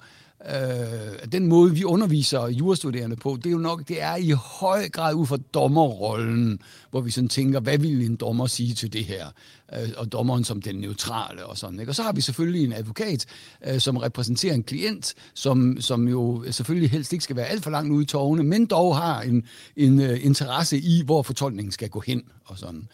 øh, 0.48 1.32
den 1.32 1.46
måde, 1.46 1.74
vi 1.74 1.84
underviser 1.84 2.48
jurastuderende 2.48 3.16
på, 3.16 3.36
det 3.36 3.46
er 3.46 3.50
jo 3.50 3.58
nok, 3.58 3.88
det 3.88 4.02
er 4.02 4.16
i 4.16 4.30
høj 4.30 4.88
grad 4.88 5.14
ud 5.14 5.26
fra 5.26 5.38
dommerrollen, 5.54 6.58
hvor 6.90 7.00
vi 7.00 7.10
sådan 7.10 7.28
tænker, 7.28 7.60
hvad 7.60 7.78
vil 7.78 8.04
en 8.06 8.16
dommer 8.16 8.46
sige 8.46 8.74
til 8.74 8.92
det 8.92 9.04
her? 9.04 9.26
Øh, 9.74 9.88
og 9.96 10.12
dommeren 10.12 10.44
som 10.44 10.62
den 10.62 10.76
neutrale 10.76 11.46
og 11.46 11.58
sådan. 11.58 11.80
Ikke? 11.80 11.90
Og 11.90 11.94
så 11.94 12.02
har 12.02 12.12
vi 12.12 12.20
selvfølgelig 12.20 12.64
en 12.64 12.72
advokat, 12.72 13.26
øh, 13.66 13.80
som 13.80 13.96
repræsenterer 13.96 14.54
en 14.54 14.62
klient, 14.62 15.14
som, 15.34 15.80
som 15.80 16.08
jo 16.08 16.44
selvfølgelig 16.50 16.90
helst 16.90 17.12
ikke 17.12 17.24
skal 17.24 17.36
være 17.36 17.46
alt 17.46 17.62
for 17.62 17.70
langt 17.70 17.92
ude 17.92 18.02
i 18.02 18.06
tårne, 18.06 18.42
men 18.42 18.66
dog 18.66 18.96
har 18.96 19.22
en, 19.22 19.44
en 19.76 20.00
øh, 20.00 20.24
interesse 20.24 20.78
i, 20.78 21.02
hvor 21.04 21.22
fortolkningen 21.22 21.72
skal 21.72 21.88
gå 21.88 22.00
hen 22.06 22.22
og 22.44 22.58
sådan. 22.58 22.88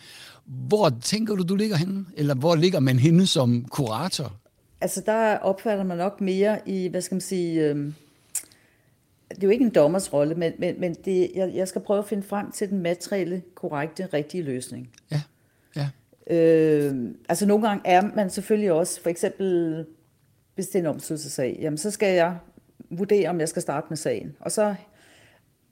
Hvor 0.50 0.90
tænker 1.02 1.34
du, 1.34 1.42
du 1.42 1.56
ligger 1.56 1.76
henne? 1.76 2.04
Eller 2.16 2.34
hvor 2.34 2.54
ligger 2.54 2.80
man 2.80 2.98
henne 2.98 3.26
som 3.26 3.64
kurator? 3.70 4.36
Altså, 4.80 5.02
der 5.06 5.36
opfatter 5.36 5.84
man 5.84 5.98
nok 5.98 6.20
mere 6.20 6.58
i, 6.68 6.88
hvad 6.88 7.00
skal 7.00 7.14
man 7.14 7.20
sige, 7.20 7.68
øh, 7.68 7.92
det 9.28 9.42
er 9.42 9.46
jo 9.46 9.50
ikke 9.50 9.64
en 9.64 9.70
dommers 9.70 10.12
rolle, 10.12 10.34
men, 10.34 10.52
men, 10.58 10.80
men 10.80 10.94
det, 10.94 11.30
jeg, 11.34 11.52
jeg 11.54 11.68
skal 11.68 11.80
prøve 11.80 11.98
at 11.98 12.06
finde 12.06 12.22
frem 12.22 12.52
til 12.52 12.70
den 12.70 12.78
materielle, 12.78 13.42
korrekte, 13.54 14.06
rigtige 14.06 14.42
løsning. 14.42 14.90
Ja, 15.10 15.22
ja. 15.76 15.88
Øh, 16.30 16.94
altså, 17.28 17.46
nogle 17.46 17.68
gange 17.68 17.82
er 17.84 18.02
man 18.16 18.30
selvfølgelig 18.30 18.72
også, 18.72 19.02
for 19.02 19.10
eksempel, 19.10 19.86
hvis 20.54 20.68
det 20.68 20.74
er 20.74 20.80
en 20.80 20.86
omstødelsesag, 20.86 21.58
jamen, 21.60 21.78
så 21.78 21.90
skal 21.90 22.14
jeg 22.14 22.38
vurdere, 22.90 23.28
om 23.28 23.40
jeg 23.40 23.48
skal 23.48 23.62
starte 23.62 23.86
med 23.88 23.96
sagen. 23.96 24.36
Og 24.40 24.52
så 24.52 24.74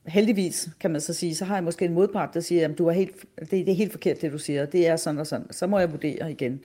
heldigvis, 0.08 0.68
kan 0.80 0.90
man 0.90 1.00
så 1.00 1.12
sige, 1.12 1.34
så 1.34 1.44
har 1.44 1.54
jeg 1.54 1.64
måske 1.64 1.84
en 1.84 1.94
modpart, 1.94 2.34
der 2.34 2.40
siger, 2.40 2.68
at 2.68 2.78
du 2.78 2.86
er 2.86 2.92
helt, 2.92 3.14
det, 3.40 3.50
det 3.50 3.68
er 3.68 3.74
helt 3.74 3.92
forkert, 3.92 4.22
det 4.22 4.32
du 4.32 4.38
siger. 4.38 4.66
Det 4.66 4.88
er 4.88 4.96
sådan 4.96 5.20
og 5.20 5.26
sådan. 5.26 5.52
Så 5.52 5.66
må 5.66 5.78
jeg 5.78 5.92
vurdere 5.92 6.30
igen. 6.30 6.60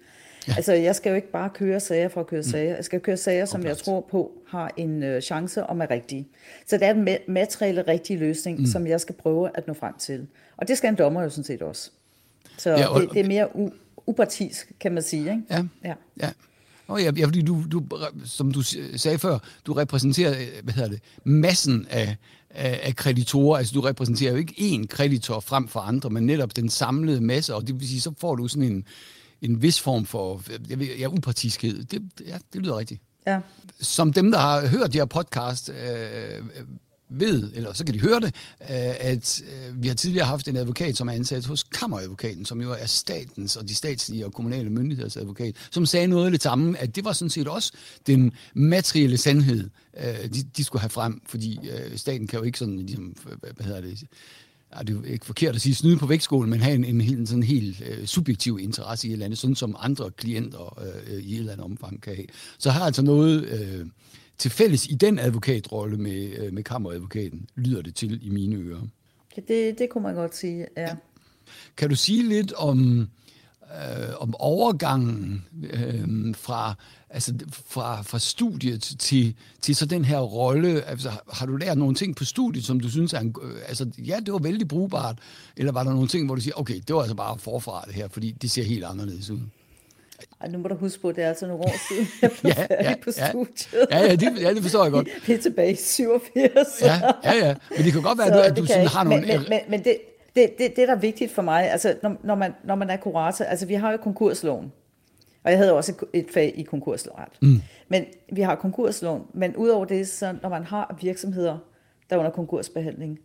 Ja. 0.47 0.53
Altså, 0.55 0.73
jeg 0.73 0.95
skal 0.95 1.09
jo 1.09 1.15
ikke 1.15 1.31
bare 1.31 1.49
køre 1.49 1.79
sager 1.79 2.09
for 2.09 2.21
at 2.21 2.27
køre 2.27 2.41
mm. 2.41 2.49
sager. 2.49 2.75
Jeg 2.75 2.85
skal 2.85 2.99
køre 2.99 3.17
sager, 3.17 3.45
som 3.45 3.65
jeg 3.65 3.77
tror 3.77 4.07
på 4.11 4.31
har 4.47 4.71
en 4.77 5.03
øh, 5.03 5.21
chance 5.21 5.63
om 5.63 5.81
at 5.81 5.89
rigtige. 5.89 6.27
Så 6.67 6.77
det 6.77 6.87
er 6.87 6.93
den 6.93 7.07
materielle 7.27 7.81
rigtige 7.87 8.19
løsning, 8.19 8.59
mm. 8.59 8.65
som 8.65 8.87
jeg 8.87 9.01
skal 9.01 9.15
prøve 9.15 9.49
at 9.53 9.67
nå 9.67 9.73
frem 9.73 9.93
til. 9.99 10.27
Og 10.57 10.67
det 10.67 10.77
skal 10.77 10.89
en 10.89 10.95
dommer 10.95 11.23
jo 11.23 11.29
sådan 11.29 11.43
set 11.43 11.61
også. 11.61 11.91
Så 12.57 12.69
ja, 12.69 12.87
og, 12.87 13.01
det, 13.01 13.09
det 13.13 13.19
er 13.19 13.27
mere 13.27 13.47
u- 13.47 14.03
upartisk, 14.05 14.71
kan 14.79 14.91
man 14.91 15.03
sige. 15.03 15.31
Ikke? 15.31 15.41
Ja, 15.49 15.63
ja. 15.83 15.93
ja. 16.21 16.29
Oh, 16.87 17.01
ja, 17.01 17.11
ja, 17.17 17.25
fordi 17.25 17.41
du, 17.41 17.63
du, 17.71 17.83
som 18.25 18.51
du 18.51 18.61
sagde 18.95 19.19
før, 19.19 19.39
du 19.65 19.73
repræsenterer 19.73 20.31
øh, 20.31 20.63
hvad 20.63 20.73
hedder 20.73 20.89
det, 20.89 20.99
massen 21.23 21.87
af, 21.89 22.15
af, 22.53 22.79
af 22.83 22.95
kreditorer. 22.95 23.57
Altså, 23.57 23.73
du 23.73 23.81
repræsenterer 23.81 24.31
jo 24.31 24.37
ikke 24.37 24.53
én 24.57 24.87
kreditor 24.87 25.39
frem 25.39 25.67
for 25.67 25.79
andre, 25.79 26.09
men 26.09 26.25
netop 26.25 26.55
den 26.55 26.69
samlede 26.69 27.21
masse, 27.21 27.55
og 27.55 27.67
det 27.67 27.79
vil 27.79 27.87
sige, 27.87 28.01
så 28.01 28.13
får 28.17 28.35
du 28.35 28.47
sådan 28.47 28.71
en, 28.71 28.85
en 29.41 29.61
vis 29.61 29.81
form 29.81 30.05
for 30.05 30.41
jeg 30.69 30.79
ved, 30.79 30.87
ja, 30.99 31.07
upartiskhed. 31.07 31.83
Det, 31.83 32.01
ja, 32.27 32.37
det 32.53 32.61
lyder 32.61 32.77
rigtigt. 32.77 33.01
Ja. 33.27 33.39
Som 33.79 34.13
dem, 34.13 34.31
der 34.31 34.39
har 34.39 34.67
hørt 34.67 34.93
de 34.93 34.97
her 34.97 35.05
podcast, 35.05 35.69
øh, 35.69 36.41
ved, 37.19 37.51
eller 37.55 37.73
så 37.73 37.85
kan 37.85 37.93
de 37.93 37.99
høre 37.99 38.19
det, 38.19 38.35
øh, 38.61 38.95
at 38.99 39.41
øh, 39.41 39.83
vi 39.83 39.87
har 39.87 39.95
tidligere 39.95 40.25
haft 40.25 40.47
en 40.47 40.55
advokat, 40.55 40.97
som 40.97 41.07
er 41.07 41.13
ansat 41.13 41.45
hos 41.45 41.63
Kammeradvokaten, 41.63 42.45
som 42.45 42.61
jo 42.61 42.71
er 42.71 42.85
statens 42.85 43.55
og 43.55 43.69
de 43.69 43.75
statslige 43.75 44.25
og 44.25 44.33
kommunale 44.33 44.69
myndigheders 44.69 45.17
advokat, 45.17 45.55
som 45.71 45.85
sagde 45.85 46.07
noget 46.07 46.25
af 46.25 46.31
det 46.31 46.43
samme, 46.43 46.77
at 46.77 46.95
det 46.95 47.05
var 47.05 47.13
sådan 47.13 47.29
set 47.29 47.47
også 47.47 47.71
den 48.07 48.31
materielle 48.53 49.17
sandhed, 49.17 49.69
øh, 49.97 50.29
de, 50.33 50.43
de 50.57 50.63
skulle 50.63 50.81
have 50.81 50.89
frem, 50.89 51.21
fordi 51.25 51.59
staten 51.95 52.27
kan 52.27 52.39
jo 52.39 52.45
ikke 52.45 52.57
sådan, 52.57 52.77
ligesom, 52.77 53.15
hvad 53.39 53.65
hedder 53.65 53.81
det, 53.81 54.07
er 54.75 54.83
det 54.83 54.93
jo 54.93 55.03
ikke 55.03 55.25
forkert 55.25 55.55
at 55.55 55.61
sige 55.61 55.75
snyde 55.75 55.97
på 55.97 56.05
vægtskålen, 56.05 56.49
men 56.49 56.59
have 56.59 56.75
en, 56.75 56.85
en, 56.85 57.01
en 57.01 57.27
sådan 57.27 57.43
helt 57.43 57.83
øh, 57.85 58.05
subjektiv 58.05 58.59
interesse 58.61 59.07
i 59.07 59.09
et 59.09 59.13
eller 59.13 59.25
andet, 59.25 59.39
sådan 59.39 59.55
som 59.55 59.75
andre 59.79 60.11
klienter 60.11 60.79
øh, 60.81 61.19
i 61.23 61.33
et 61.33 61.39
eller 61.39 61.51
andet 61.51 61.65
omfang 61.65 62.01
kan 62.01 62.15
have. 62.15 62.27
Så 62.57 62.69
har 62.69 62.85
altså 62.85 63.01
noget 63.01 63.45
øh, 63.45 63.85
til 64.37 64.51
fælles 64.51 64.87
i 64.87 64.93
den 64.93 65.19
advokatrolle 65.19 65.97
med, 65.97 66.37
øh, 66.37 66.53
med 66.53 66.63
kammeradvokaten, 66.63 67.47
lyder 67.55 67.81
det 67.81 67.95
til 67.95 68.27
i 68.27 68.29
mine 68.29 68.55
ører. 68.55 68.87
Det, 69.47 69.79
det 69.79 69.89
kunne 69.89 70.03
man 70.03 70.15
godt 70.15 70.35
sige, 70.35 70.67
ja. 70.77 70.81
ja. 70.81 70.95
Kan 71.77 71.89
du 71.89 71.95
sige 71.95 72.29
lidt 72.29 72.53
om 72.53 73.07
øh, 73.73 74.15
om 74.19 74.35
overgangen 74.39 75.45
øh, 75.63 76.35
fra, 76.35 76.75
altså 77.09 77.33
fra, 77.51 78.01
fra 78.01 78.19
studiet 78.19 78.81
til, 78.81 79.35
til 79.61 79.75
så 79.75 79.85
den 79.85 80.05
her 80.05 80.19
rolle. 80.19 80.81
Altså, 80.81 81.11
har 81.33 81.45
du 81.45 81.55
lært 81.55 81.77
nogle 81.77 81.95
ting 81.95 82.15
på 82.15 82.25
studiet, 82.25 82.65
som 82.65 82.79
du 82.79 82.89
synes 82.89 83.13
er 83.13 83.19
en, 83.19 83.35
øh, 83.41 83.55
altså, 83.67 83.89
ja, 83.97 84.19
det 84.25 84.33
var 84.33 84.39
vældig 84.39 84.67
brugbart, 84.67 85.19
eller 85.57 85.71
var 85.71 85.83
der 85.83 85.91
nogle 85.91 86.07
ting, 86.07 86.25
hvor 86.25 86.35
du 86.35 86.41
siger, 86.41 86.59
okay, 86.59 86.81
det 86.87 86.95
var 86.95 87.01
altså 87.01 87.15
bare 87.15 87.37
forfra 87.37 87.83
det 87.87 87.93
her, 87.93 88.07
fordi 88.07 88.31
det 88.31 88.51
ser 88.51 88.63
helt 88.63 88.83
anderledes 88.83 89.29
ud? 89.29 89.39
Ej, 90.43 90.49
nu 90.49 90.57
må 90.57 90.67
du 90.67 90.75
huske 90.75 91.01
på, 91.01 91.09
at 91.09 91.15
det 91.15 91.23
er 91.23 91.27
altså 91.27 91.47
nogle 91.47 91.63
år 91.63 91.73
siden, 91.89 92.07
jeg 92.21 92.31
blev 92.41 92.53
ja, 92.57 92.89
ja, 92.89 92.95
på 93.03 93.11
studiet. 93.11 93.87
Ja, 93.91 93.99
ja, 93.99 94.15
det, 94.15 94.41
ja, 94.41 94.53
det 94.53 94.61
forstår 94.61 94.83
jeg 94.83 94.91
godt. 94.91 95.07
Det 95.27 95.35
er 95.35 95.41
tilbage 95.41 95.71
i 95.71 95.75
87. 95.75 96.81
Ja, 96.81 97.01
ja, 97.23 97.47
ja. 97.47 97.55
Men 97.69 97.85
det 97.85 97.93
kan 97.93 98.01
godt 98.01 98.17
være, 98.17 98.27
så 98.27 98.33
at 98.33 98.39
du, 98.39 98.51
at 98.51 98.57
du 98.57 98.65
sådan 98.65 98.87
har 98.87 99.03
nogle... 99.03 99.27
Men, 99.27 99.39
men, 99.49 99.59
men 99.69 99.83
det, 99.83 99.97
det, 100.35 100.57
det, 100.57 100.75
det, 100.75 100.87
der 100.87 100.95
er 100.95 100.99
vigtigt 100.99 101.31
for 101.31 101.41
mig, 101.41 101.71
altså 101.71 101.95
når, 102.03 102.15
når, 102.23 102.35
man, 102.35 102.53
når 102.63 102.75
man 102.75 102.89
er 102.89 102.97
kurator, 102.97 103.45
altså 103.45 103.65
vi 103.65 103.73
har 103.73 103.91
jo 103.91 103.97
konkursloven, 103.97 104.71
og 105.43 105.51
jeg 105.51 105.59
havde 105.59 105.73
også 105.73 105.93
et, 106.13 106.25
fag 106.33 106.53
i 106.55 106.63
konkursret. 106.63 107.29
Mm. 107.41 107.61
Men 107.87 108.05
vi 108.31 108.41
har 108.41 108.55
konkursloven, 108.55 109.23
men 109.33 109.55
udover 109.55 109.85
det, 109.85 110.07
så 110.07 110.35
når 110.41 110.49
man 110.49 110.63
har 110.63 110.97
virksomheder, 111.01 111.57
der 112.09 112.15
er 112.15 112.19
under 112.19 112.31
konkursbehandling, 112.31 113.19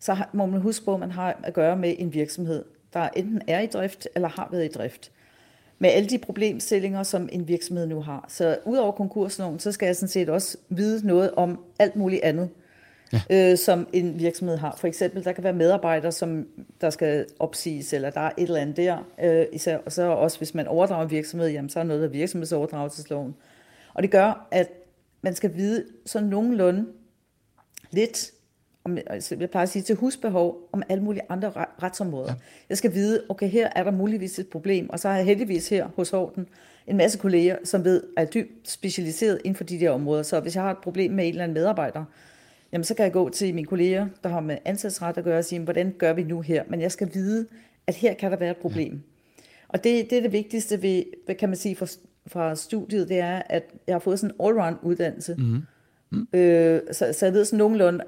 så 0.00 0.14
har, 0.14 0.30
må 0.32 0.46
man 0.46 0.60
huske 0.60 0.84
på, 0.84 0.94
at 0.94 1.00
man 1.00 1.10
har 1.10 1.40
at 1.42 1.54
gøre 1.54 1.76
med 1.76 1.94
en 1.98 2.14
virksomhed, 2.14 2.64
der 2.92 3.08
enten 3.16 3.42
er 3.46 3.60
i 3.60 3.66
drift 3.66 4.08
eller 4.14 4.28
har 4.28 4.48
været 4.52 4.64
i 4.64 4.68
drift. 4.68 5.10
Med 5.82 5.90
alle 5.90 6.08
de 6.08 6.18
problemstillinger, 6.18 7.02
som 7.02 7.28
en 7.32 7.48
virksomhed 7.48 7.86
nu 7.86 8.00
har. 8.00 8.24
Så 8.28 8.58
udover 8.66 8.92
konkursloven, 8.92 9.58
så 9.58 9.72
skal 9.72 9.86
jeg 9.86 9.96
sådan 9.96 10.08
set 10.08 10.28
også 10.28 10.58
vide 10.68 11.06
noget 11.06 11.30
om 11.30 11.64
alt 11.78 11.96
muligt 11.96 12.22
andet 12.22 12.48
ja. 13.12 13.20
øh, 13.30 13.58
som 13.58 13.88
en 13.92 14.18
virksomhed 14.18 14.56
har. 14.56 14.76
For 14.80 14.88
eksempel, 14.88 15.24
der 15.24 15.32
kan 15.32 15.44
være 15.44 15.52
medarbejdere, 15.52 16.12
som 16.12 16.46
der 16.80 16.90
skal 16.90 17.26
opsiges, 17.38 17.92
eller 17.92 18.10
der 18.10 18.20
er 18.20 18.30
et 18.38 18.42
eller 18.42 18.60
andet 18.60 18.76
der. 18.76 18.98
Øh, 19.22 19.46
især, 19.52 19.78
og 19.78 19.92
så 19.92 20.02
også, 20.02 20.38
hvis 20.38 20.54
man 20.54 20.66
overdrager 20.66 21.04
en 21.04 21.10
virksomhed, 21.10 21.48
jamen, 21.48 21.68
så 21.68 21.80
er 21.80 21.84
noget 21.84 22.04
af 22.04 22.12
virksomhedsoverdragelsesloven. 22.12 23.34
Og 23.94 24.02
det 24.02 24.10
gør, 24.10 24.48
at 24.50 24.68
man 25.22 25.34
skal 25.34 25.56
vide 25.56 25.84
sådan 26.06 26.28
nogenlunde 26.28 26.86
lidt, 27.90 28.30
om, 28.90 28.98
altså, 29.06 29.36
jeg 29.40 29.50
plejer 29.50 29.62
at 29.62 29.68
sige 29.68 29.82
til 29.82 29.96
husbehov, 29.96 30.68
om 30.72 30.82
alle 30.88 31.04
mulige 31.04 31.22
andre 31.28 31.52
retsområder. 31.82 32.32
Ja. 32.32 32.34
Jeg 32.68 32.78
skal 32.78 32.94
vide, 32.94 33.22
okay, 33.28 33.48
her 33.48 33.68
er 33.76 33.84
der 33.84 33.90
muligvis 33.90 34.38
et 34.38 34.48
problem, 34.48 34.90
og 34.90 34.98
så 34.98 35.08
har 35.08 35.16
jeg 35.16 35.24
heldigvis 35.24 35.68
her 35.68 35.88
hos 35.96 36.10
Horten 36.10 36.46
en 36.86 36.96
masse 36.96 37.18
kolleger, 37.18 37.56
som 37.64 37.84
ved, 37.84 38.02
er 38.16 38.24
dybt 38.24 38.70
specialiseret 38.70 39.40
inden 39.44 39.56
for 39.56 39.64
de 39.64 39.80
der 39.80 39.90
områder. 39.90 40.22
Så 40.22 40.40
hvis 40.40 40.54
jeg 40.54 40.62
har 40.62 40.70
et 40.70 40.78
problem 40.82 41.12
med 41.12 41.24
en 41.24 41.30
eller 41.30 41.44
anden 41.44 41.54
medarbejder, 41.54 42.04
jamen 42.72 42.84
så 42.84 42.94
kan 42.94 43.04
jeg 43.04 43.12
gå 43.12 43.28
til 43.28 43.54
mine 43.54 43.66
kolleger, 43.66 44.06
der 44.22 44.28
har 44.28 44.40
med 44.40 44.58
ansættelsesret 44.64 45.18
at 45.18 45.24
gøre, 45.24 45.38
og 45.38 45.44
sige, 45.44 45.60
hvordan 45.60 45.94
gør 45.98 46.12
vi 46.12 46.22
nu 46.22 46.40
her? 46.40 46.64
Men 46.68 46.80
jeg 46.80 46.92
skal 46.92 47.10
vide, 47.14 47.46
at 47.86 47.94
her 47.94 48.14
kan 48.14 48.30
der 48.30 48.36
være 48.36 48.50
et 48.50 48.56
problem. 48.56 48.92
Ja. 48.92 48.98
Og 49.68 49.84
det, 49.84 50.10
det 50.10 50.18
er 50.18 50.22
det 50.22 50.32
vigtigste 50.32 50.82
ved, 50.82 51.02
hvad 51.24 51.34
kan 51.34 51.48
man 51.48 51.58
sige, 51.58 51.76
fra, 51.76 51.86
fra 52.26 52.56
studiet, 52.56 53.08
det 53.08 53.18
er, 53.18 53.42
at 53.46 53.64
jeg 53.86 53.94
har 53.94 54.00
fået 54.00 54.18
sådan 54.18 54.34
en 54.40 54.46
all-round 54.46 54.76
uddannelse. 54.82 55.34
Mm. 55.38 55.62
Mm. 56.12 56.26
Øh, 56.32 56.80
så, 56.92 57.14
så 57.18 57.26
jeg 57.26 57.32
ved 57.32 57.44
sådan 57.44 57.58
nogenlunde, 57.58 58.04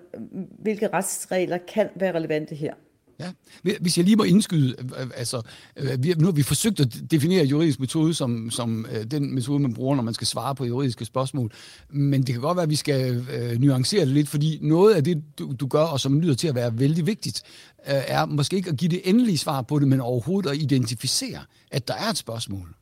hvilke 0.59 0.89
retsregler 0.89 1.59
kan 1.69 1.89
være 1.97 2.15
relevante 2.15 2.55
her. 2.55 2.75
Ja. 3.21 3.33
Hvis 3.81 3.97
jeg 3.97 4.05
lige 4.05 4.17
må 4.17 4.25
indskyde, 4.25 4.75
øh, 4.81 5.07
altså, 5.17 5.43
øh, 5.77 6.19
nu 6.19 6.25
har 6.25 6.33
vi 6.33 6.43
forsøgt 6.43 6.81
at 6.81 7.11
definere 7.11 7.45
juridisk 7.45 7.81
metode 7.81 8.15
som, 8.15 8.51
som 8.51 8.87
øh, 8.93 9.05
den 9.05 9.35
metode, 9.35 9.59
man 9.59 9.75
bruger, 9.75 9.97
når 9.97 10.03
man 10.03 10.15
skal 10.15 10.27
svare 10.27 10.55
på 10.55 10.65
juridiske 10.65 11.05
spørgsmål. 11.05 11.53
Men 11.91 12.23
det 12.23 12.35
kan 12.35 12.41
godt 12.41 12.57
være, 12.57 12.63
at 12.63 12.71
vi 12.71 12.77
skal 12.77 13.27
øh, 13.33 13.61
nuancere 13.61 14.01
det 14.01 14.09
lidt, 14.09 14.29
fordi 14.29 14.59
noget 14.63 14.95
af 14.95 15.05
det, 15.05 15.23
du, 15.39 15.53
du 15.61 15.67
gør, 15.67 15.83
og 15.83 16.01
som 16.01 16.21
lyder 16.21 16.35
til 16.35 16.49
at 16.49 16.55
være 16.55 16.79
vældig 16.79 17.07
vigtigt, 17.07 17.43
øh, 17.89 17.95
er 18.07 18.27
måske 18.27 18.57
ikke 18.57 18.71
at 18.71 18.77
give 18.77 18.91
det 18.91 19.01
endelige 19.05 19.39
svar 19.39 19.63
på 19.63 19.79
det, 19.79 19.89
men 19.89 20.01
overhovedet 20.01 20.51
at 20.51 20.57
identificere, 20.57 21.41
at 21.71 21.89
der 21.89 21.95
er 21.95 22.11
et 22.11 22.17
spørgsmål. 22.17 22.75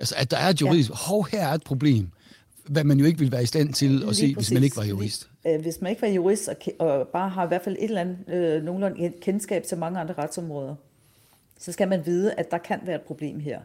Altså, 0.00 0.14
at 0.18 0.30
der 0.30 0.36
er 0.36 0.48
et 0.48 0.60
juridisk, 0.60 0.90
ja. 0.90 0.94
hov, 0.94 1.28
her 1.30 1.48
er 1.48 1.54
et 1.54 1.64
problem 1.64 2.08
hvad 2.72 2.84
man 2.84 2.98
jo 2.98 3.04
ikke 3.04 3.18
ville 3.18 3.32
være 3.32 3.42
i 3.42 3.46
stand 3.46 3.72
til 3.72 4.02
at 4.08 4.16
se, 4.16 4.34
præcis. 4.34 4.36
hvis 4.36 4.52
man 4.52 4.64
ikke 4.64 4.76
var 4.76 4.84
jurist. 4.84 5.30
Øh, 5.46 5.60
hvis 5.60 5.80
man 5.80 5.90
ikke 5.90 6.02
var 6.02 6.08
jurist 6.08 6.48
og, 6.48 6.56
og 6.78 7.08
bare 7.08 7.28
har 7.28 7.44
i 7.44 7.48
hvert 7.48 7.62
fald 7.62 7.76
et 7.78 7.84
eller 7.84 8.00
andet 8.00 8.18
øh, 8.28 8.62
nogenlunde 8.62 9.12
kendskab 9.20 9.62
til 9.62 9.78
mange 9.78 10.00
andre 10.00 10.14
retsområder, 10.18 10.74
så 11.58 11.72
skal 11.72 11.88
man 11.88 12.06
vide, 12.06 12.32
at 12.34 12.50
der 12.50 12.58
kan 12.58 12.80
være 12.84 12.96
et 12.96 13.02
problem 13.02 13.40
her. 13.40 13.60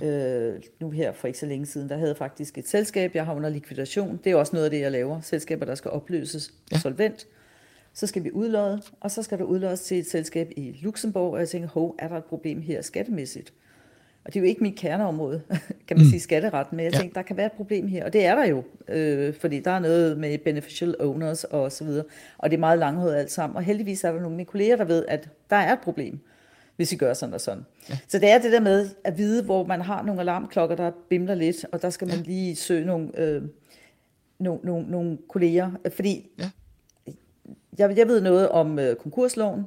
Ja. 0.00 0.06
Øh, 0.06 0.62
nu 0.80 0.90
her 0.90 1.12
for 1.12 1.26
ikke 1.26 1.38
så 1.38 1.46
længe 1.46 1.66
siden, 1.66 1.88
der 1.88 1.96
havde 1.96 2.14
faktisk 2.14 2.58
et 2.58 2.68
selskab, 2.68 3.14
jeg 3.14 3.26
har 3.26 3.34
under 3.34 3.48
likvidation. 3.48 4.20
Det 4.24 4.32
er 4.32 4.36
også 4.36 4.52
noget 4.52 4.64
af 4.64 4.70
det, 4.70 4.80
jeg 4.80 4.92
laver. 4.92 5.20
Selskaber, 5.20 5.66
der 5.66 5.74
skal 5.74 5.90
opløses 5.90 6.52
ja. 6.72 6.78
solvent. 6.78 7.26
Så 7.94 8.06
skal 8.06 8.24
vi 8.24 8.30
udlåde, 8.32 8.82
og 9.00 9.10
så 9.10 9.22
skal 9.22 9.38
der 9.38 9.44
udlådes 9.44 9.80
til 9.80 9.98
et 9.98 10.06
selskab 10.06 10.50
i 10.56 10.78
Luxembourg, 10.82 11.32
og 11.32 11.40
jeg 11.40 11.48
tænker, 11.48 11.68
hov, 11.68 11.94
er 11.98 12.08
der 12.08 12.16
et 12.16 12.24
problem 12.24 12.60
her 12.60 12.82
skattemæssigt? 12.82 13.52
Og 14.24 14.34
det 14.34 14.36
er 14.36 14.40
jo 14.40 14.48
ikke 14.48 14.62
mit 14.62 14.76
kerneområde, 14.76 15.42
kan 15.88 15.96
man 15.96 16.04
mm. 16.04 16.10
sige, 16.10 16.20
skatteret, 16.20 16.72
men 16.72 16.84
jeg 16.84 16.92
ja. 16.92 16.98
tænkte, 16.98 17.14
der 17.14 17.22
kan 17.22 17.36
være 17.36 17.46
et 17.46 17.52
problem 17.52 17.88
her. 17.88 18.04
Og 18.04 18.12
det 18.12 18.24
er 18.24 18.34
der 18.34 18.44
jo, 18.46 18.64
øh, 18.88 19.34
fordi 19.34 19.60
der 19.60 19.70
er 19.70 19.78
noget 19.78 20.18
med 20.18 20.38
beneficial 20.38 20.96
owners 21.00 21.44
og 21.44 21.72
så 21.72 21.84
videre. 21.84 22.04
Og 22.38 22.50
det 22.50 22.56
er 22.56 22.60
meget 22.60 22.78
langhåret 22.78 23.14
alt 23.14 23.30
sammen. 23.30 23.56
Og 23.56 23.62
heldigvis 23.62 24.04
er 24.04 24.12
der 24.12 24.20
nogle 24.20 24.34
af 24.34 24.36
mine 24.36 24.46
kolleger, 24.46 24.76
der 24.76 24.84
ved, 24.84 25.04
at 25.08 25.28
der 25.50 25.56
er 25.56 25.72
et 25.72 25.80
problem, 25.80 26.18
hvis 26.76 26.92
I 26.92 26.96
gør 26.96 27.14
sådan 27.14 27.34
og 27.34 27.40
sådan. 27.40 27.64
Ja. 27.90 27.98
Så 28.08 28.18
det 28.18 28.30
er 28.30 28.38
det 28.38 28.52
der 28.52 28.60
med 28.60 28.90
at 29.04 29.18
vide, 29.18 29.44
hvor 29.44 29.66
man 29.66 29.80
har 29.80 30.02
nogle 30.02 30.20
alarmklokker, 30.20 30.76
der 30.76 30.90
bimler 31.08 31.34
lidt, 31.34 31.66
og 31.72 31.82
der 31.82 31.90
skal 31.90 32.08
man 32.08 32.16
ja. 32.16 32.22
lige 32.22 32.56
søge 32.56 32.84
nogle... 32.84 33.18
Øh, 33.18 33.42
nogle, 34.38 34.60
nogle, 34.64 34.90
nogle 34.90 35.18
kolleger, 35.28 35.70
fordi 35.92 36.30
ja. 36.38 36.50
jeg, 37.78 37.98
jeg 37.98 38.08
ved 38.08 38.20
noget 38.20 38.48
om 38.48 38.78
øh, 38.78 38.96
konkursloven, 38.96 39.64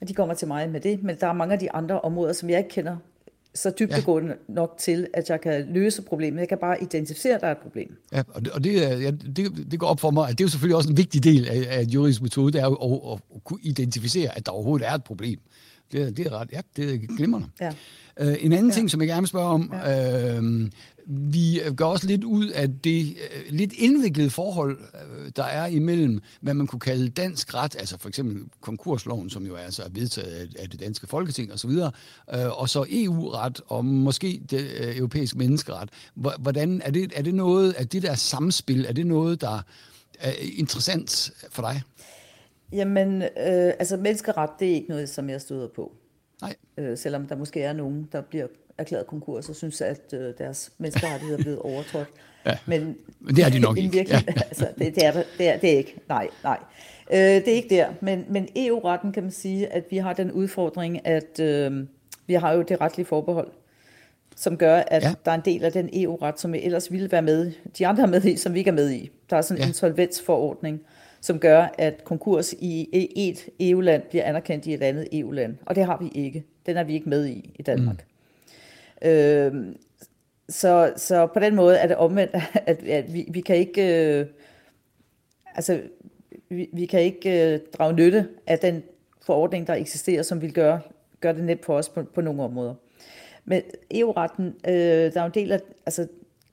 og 0.00 0.08
de 0.08 0.14
kommer 0.14 0.34
til 0.34 0.48
mig 0.48 0.70
med 0.70 0.80
det, 0.80 1.02
men 1.02 1.16
der 1.20 1.26
er 1.26 1.32
mange 1.32 1.52
af 1.52 1.58
de 1.58 1.72
andre 1.72 2.00
områder, 2.00 2.32
som 2.32 2.50
jeg 2.50 2.58
ikke 2.58 2.70
kender 2.70 2.96
så 3.54 3.72
dybt 3.78 3.92
ja. 3.92 4.20
nok 4.48 4.74
til, 4.78 5.06
at 5.14 5.30
jeg 5.30 5.40
kan 5.40 5.66
løse 5.68 6.02
problemet. 6.02 6.40
Jeg 6.40 6.48
kan 6.48 6.58
bare 6.58 6.82
identificere, 6.82 7.34
at 7.34 7.40
der 7.40 7.46
er 7.46 7.52
et 7.52 7.58
problem. 7.58 7.96
Ja, 8.12 8.22
og 8.28 8.44
det, 8.44 8.52
og 8.52 8.64
det, 8.64 8.72
ja, 8.80 9.10
det, 9.10 9.70
det 9.70 9.78
går 9.80 9.86
op 9.86 10.00
for 10.00 10.10
mig, 10.10 10.28
at 10.28 10.38
det 10.38 10.40
er 10.40 10.44
jo 10.44 10.50
selvfølgelig 10.50 10.76
også 10.76 10.90
en 10.90 10.96
vigtig 10.96 11.24
del 11.24 11.48
af, 11.48 11.66
af 11.78 11.82
juridisk 11.82 12.22
metode, 12.22 12.52
det 12.52 12.60
er 12.60 12.64
jo 12.64 12.74
at, 12.74 13.12
at, 13.12 13.22
at 13.34 13.44
kunne 13.44 13.60
identificere, 13.62 14.36
at 14.36 14.46
der 14.46 14.52
overhovedet 14.52 14.88
er 14.88 14.92
et 14.92 15.04
problem. 15.04 15.38
Det, 15.92 16.16
det 16.16 16.26
er 16.26 16.30
ret, 16.40 16.48
ja, 16.52 16.60
det 16.76 16.94
er 16.94 17.16
glimrende. 17.16 17.48
Ja. 17.60 17.72
Uh, 18.22 18.44
en 18.44 18.52
anden 18.52 18.68
ja. 18.68 18.74
ting, 18.74 18.90
som 18.90 19.00
jeg 19.00 19.08
gerne 19.08 19.20
vil 19.20 19.28
spørge 19.28 19.48
om, 19.48 19.72
ja. 19.72 20.38
uh, 20.38 20.66
vi 21.06 21.60
gør 21.76 21.84
også 21.84 22.06
lidt 22.06 22.24
ud 22.24 22.48
af 22.48 22.68
det 22.84 23.06
uh, 23.06 23.54
lidt 23.54 23.72
indviklede 23.72 24.30
forhold, 24.30 24.78
uh, 24.78 25.28
der 25.36 25.44
er 25.44 25.66
imellem, 25.66 26.20
hvad 26.40 26.54
man 26.54 26.66
kunne 26.66 26.80
kalde 26.80 27.08
dansk 27.08 27.54
ret, 27.54 27.76
altså 27.78 27.98
for 27.98 28.08
eksempel 28.08 28.42
konkursloven, 28.60 29.30
som 29.30 29.46
jo 29.46 29.54
er 29.54 29.58
altså 29.58 29.82
vedtaget 29.90 30.32
af, 30.32 30.62
af 30.62 30.70
det 30.70 30.80
danske 30.80 31.06
folketing 31.06 31.52
osv., 31.52 31.70
uh, 31.70 31.90
og 32.60 32.68
så 32.68 32.86
EU-ret 32.90 33.60
og 33.66 33.84
måske 33.84 34.40
det 34.50 34.60
uh, 34.60 34.96
europæiske 34.96 35.38
menneskeret. 35.38 35.88
Hvordan 36.14 36.82
er 36.84 36.90
det, 36.90 37.12
er 37.16 37.22
det 37.22 37.34
noget, 37.34 37.74
at 37.78 37.92
det 37.92 38.02
der 38.02 38.14
samspil, 38.14 38.84
er 38.88 38.92
det 38.92 39.06
noget, 39.06 39.40
der 39.40 39.62
er 40.18 40.32
interessant 40.56 41.30
for 41.50 41.62
dig? 41.62 41.82
Jamen, 42.72 43.22
øh, 43.22 43.28
altså 43.78 43.96
menneskeret, 43.96 44.50
det 44.58 44.70
er 44.70 44.74
ikke 44.74 44.88
noget, 44.88 45.08
som 45.08 45.30
jeg 45.30 45.40
støder 45.40 45.68
på. 45.68 45.92
Nej. 46.42 46.54
Øh, 46.76 46.98
selvom 46.98 47.26
der 47.26 47.36
måske 47.36 47.62
er 47.62 47.72
nogen, 47.72 48.08
der 48.12 48.20
bliver 48.20 48.46
erklæret 48.78 49.06
konkurs 49.06 49.48
og 49.48 49.56
synes, 49.56 49.80
at 49.80 50.14
øh, 50.14 50.34
deres 50.38 50.72
menneskerettigheder 50.78 51.38
er 51.38 51.42
blevet 51.42 51.58
overtrådt. 51.58 52.08
Ja. 52.46 52.58
Men, 52.66 52.96
Men 53.20 53.36
det 53.36 53.44
er 53.44 53.48
de 53.48 53.58
nok 53.58 53.78
ikke. 53.78 53.92
Virkelig, 53.92 54.24
ja. 54.26 54.32
altså, 54.48 54.68
det, 54.78 54.94
det, 54.94 55.06
er, 55.06 55.12
det, 55.38 55.48
er, 55.48 55.56
det 55.58 55.72
er 55.72 55.78
ikke. 55.78 56.00
Nej, 56.08 56.28
nej. 56.42 56.58
Øh, 57.12 57.18
det 57.18 57.48
er 57.48 57.52
ikke 57.52 57.76
der. 57.76 57.88
Men, 58.00 58.24
men 58.28 58.48
EU-retten 58.56 59.12
kan 59.12 59.22
man 59.22 59.32
sige, 59.32 59.72
at 59.72 59.84
vi 59.90 59.96
har 59.96 60.12
den 60.12 60.32
udfordring, 60.32 61.06
at 61.06 61.40
øh, 61.40 61.86
vi 62.26 62.34
har 62.34 62.52
jo 62.52 62.62
det 62.62 62.80
retlige 62.80 63.06
forbehold, 63.06 63.50
som 64.36 64.56
gør, 64.56 64.76
at 64.76 65.02
ja. 65.02 65.14
der 65.24 65.30
er 65.30 65.34
en 65.34 65.42
del 65.44 65.64
af 65.64 65.72
den 65.72 65.88
EU-ret, 65.92 66.40
som 66.40 66.52
vi 66.52 66.62
ellers 66.62 66.92
ville 66.92 67.12
være 67.12 67.22
med 67.22 67.52
de 67.78 67.86
andre 67.86 68.02
er 68.02 68.06
med 68.06 68.24
i, 68.24 68.36
som 68.36 68.54
vi 68.54 68.58
ikke 68.58 68.68
er 68.68 68.74
med 68.74 68.90
i. 68.90 69.10
Der 69.30 69.36
er 69.36 69.42
sådan 69.42 69.58
en 69.58 69.62
ja. 69.62 69.68
insolvensforordning, 69.68 70.80
som 71.20 71.38
gør, 71.38 71.74
at 71.78 72.04
konkurs 72.04 72.52
i 72.52 72.88
et 73.16 73.48
EU-land 73.60 74.02
bliver 74.02 74.24
anerkendt 74.24 74.66
i 74.66 74.74
et 74.74 74.82
andet 74.82 75.08
EU-land. 75.12 75.56
Og 75.66 75.74
det 75.74 75.84
har 75.84 75.98
vi 76.00 76.10
ikke. 76.14 76.44
Den 76.66 76.76
er 76.76 76.84
vi 76.84 76.94
ikke 76.94 77.08
med 77.08 77.26
i 77.26 77.54
i 77.58 77.62
Danmark. 77.62 78.06
Mm. 79.02 79.08
Øh, 79.08 79.74
så, 80.48 80.92
så 80.96 81.26
på 81.26 81.40
den 81.40 81.54
måde 81.54 81.76
er 81.76 81.86
det 81.86 81.96
omvendt, 81.96 82.34
at, 82.66 82.82
at 82.82 83.14
vi, 83.14 83.28
vi 83.30 83.40
kan 83.40 83.56
ikke... 83.56 84.04
Øh, 84.18 84.26
altså, 85.54 85.80
vi, 86.48 86.68
vi 86.72 86.86
kan 86.86 87.00
ikke 87.00 87.54
øh, 87.54 87.60
drage 87.78 87.92
nytte 87.92 88.28
af 88.46 88.58
den 88.58 88.82
forordning, 89.22 89.66
der 89.66 89.74
eksisterer, 89.74 90.22
som 90.22 90.42
vil 90.42 90.52
gøre, 90.52 90.80
gøre 91.20 91.34
det 91.34 91.44
nemt 91.44 91.64
for 91.64 91.76
os 91.76 91.88
på, 91.88 92.02
på 92.02 92.20
nogle 92.20 92.42
områder. 92.42 92.74
Men 93.44 93.62
EU-retten, 93.90 94.46
øh, 94.68 94.74
der 95.12 95.20
er 95.20 95.24
en 95.24 95.34
del 95.34 95.52
af, 95.52 95.60
altså 95.86 96.06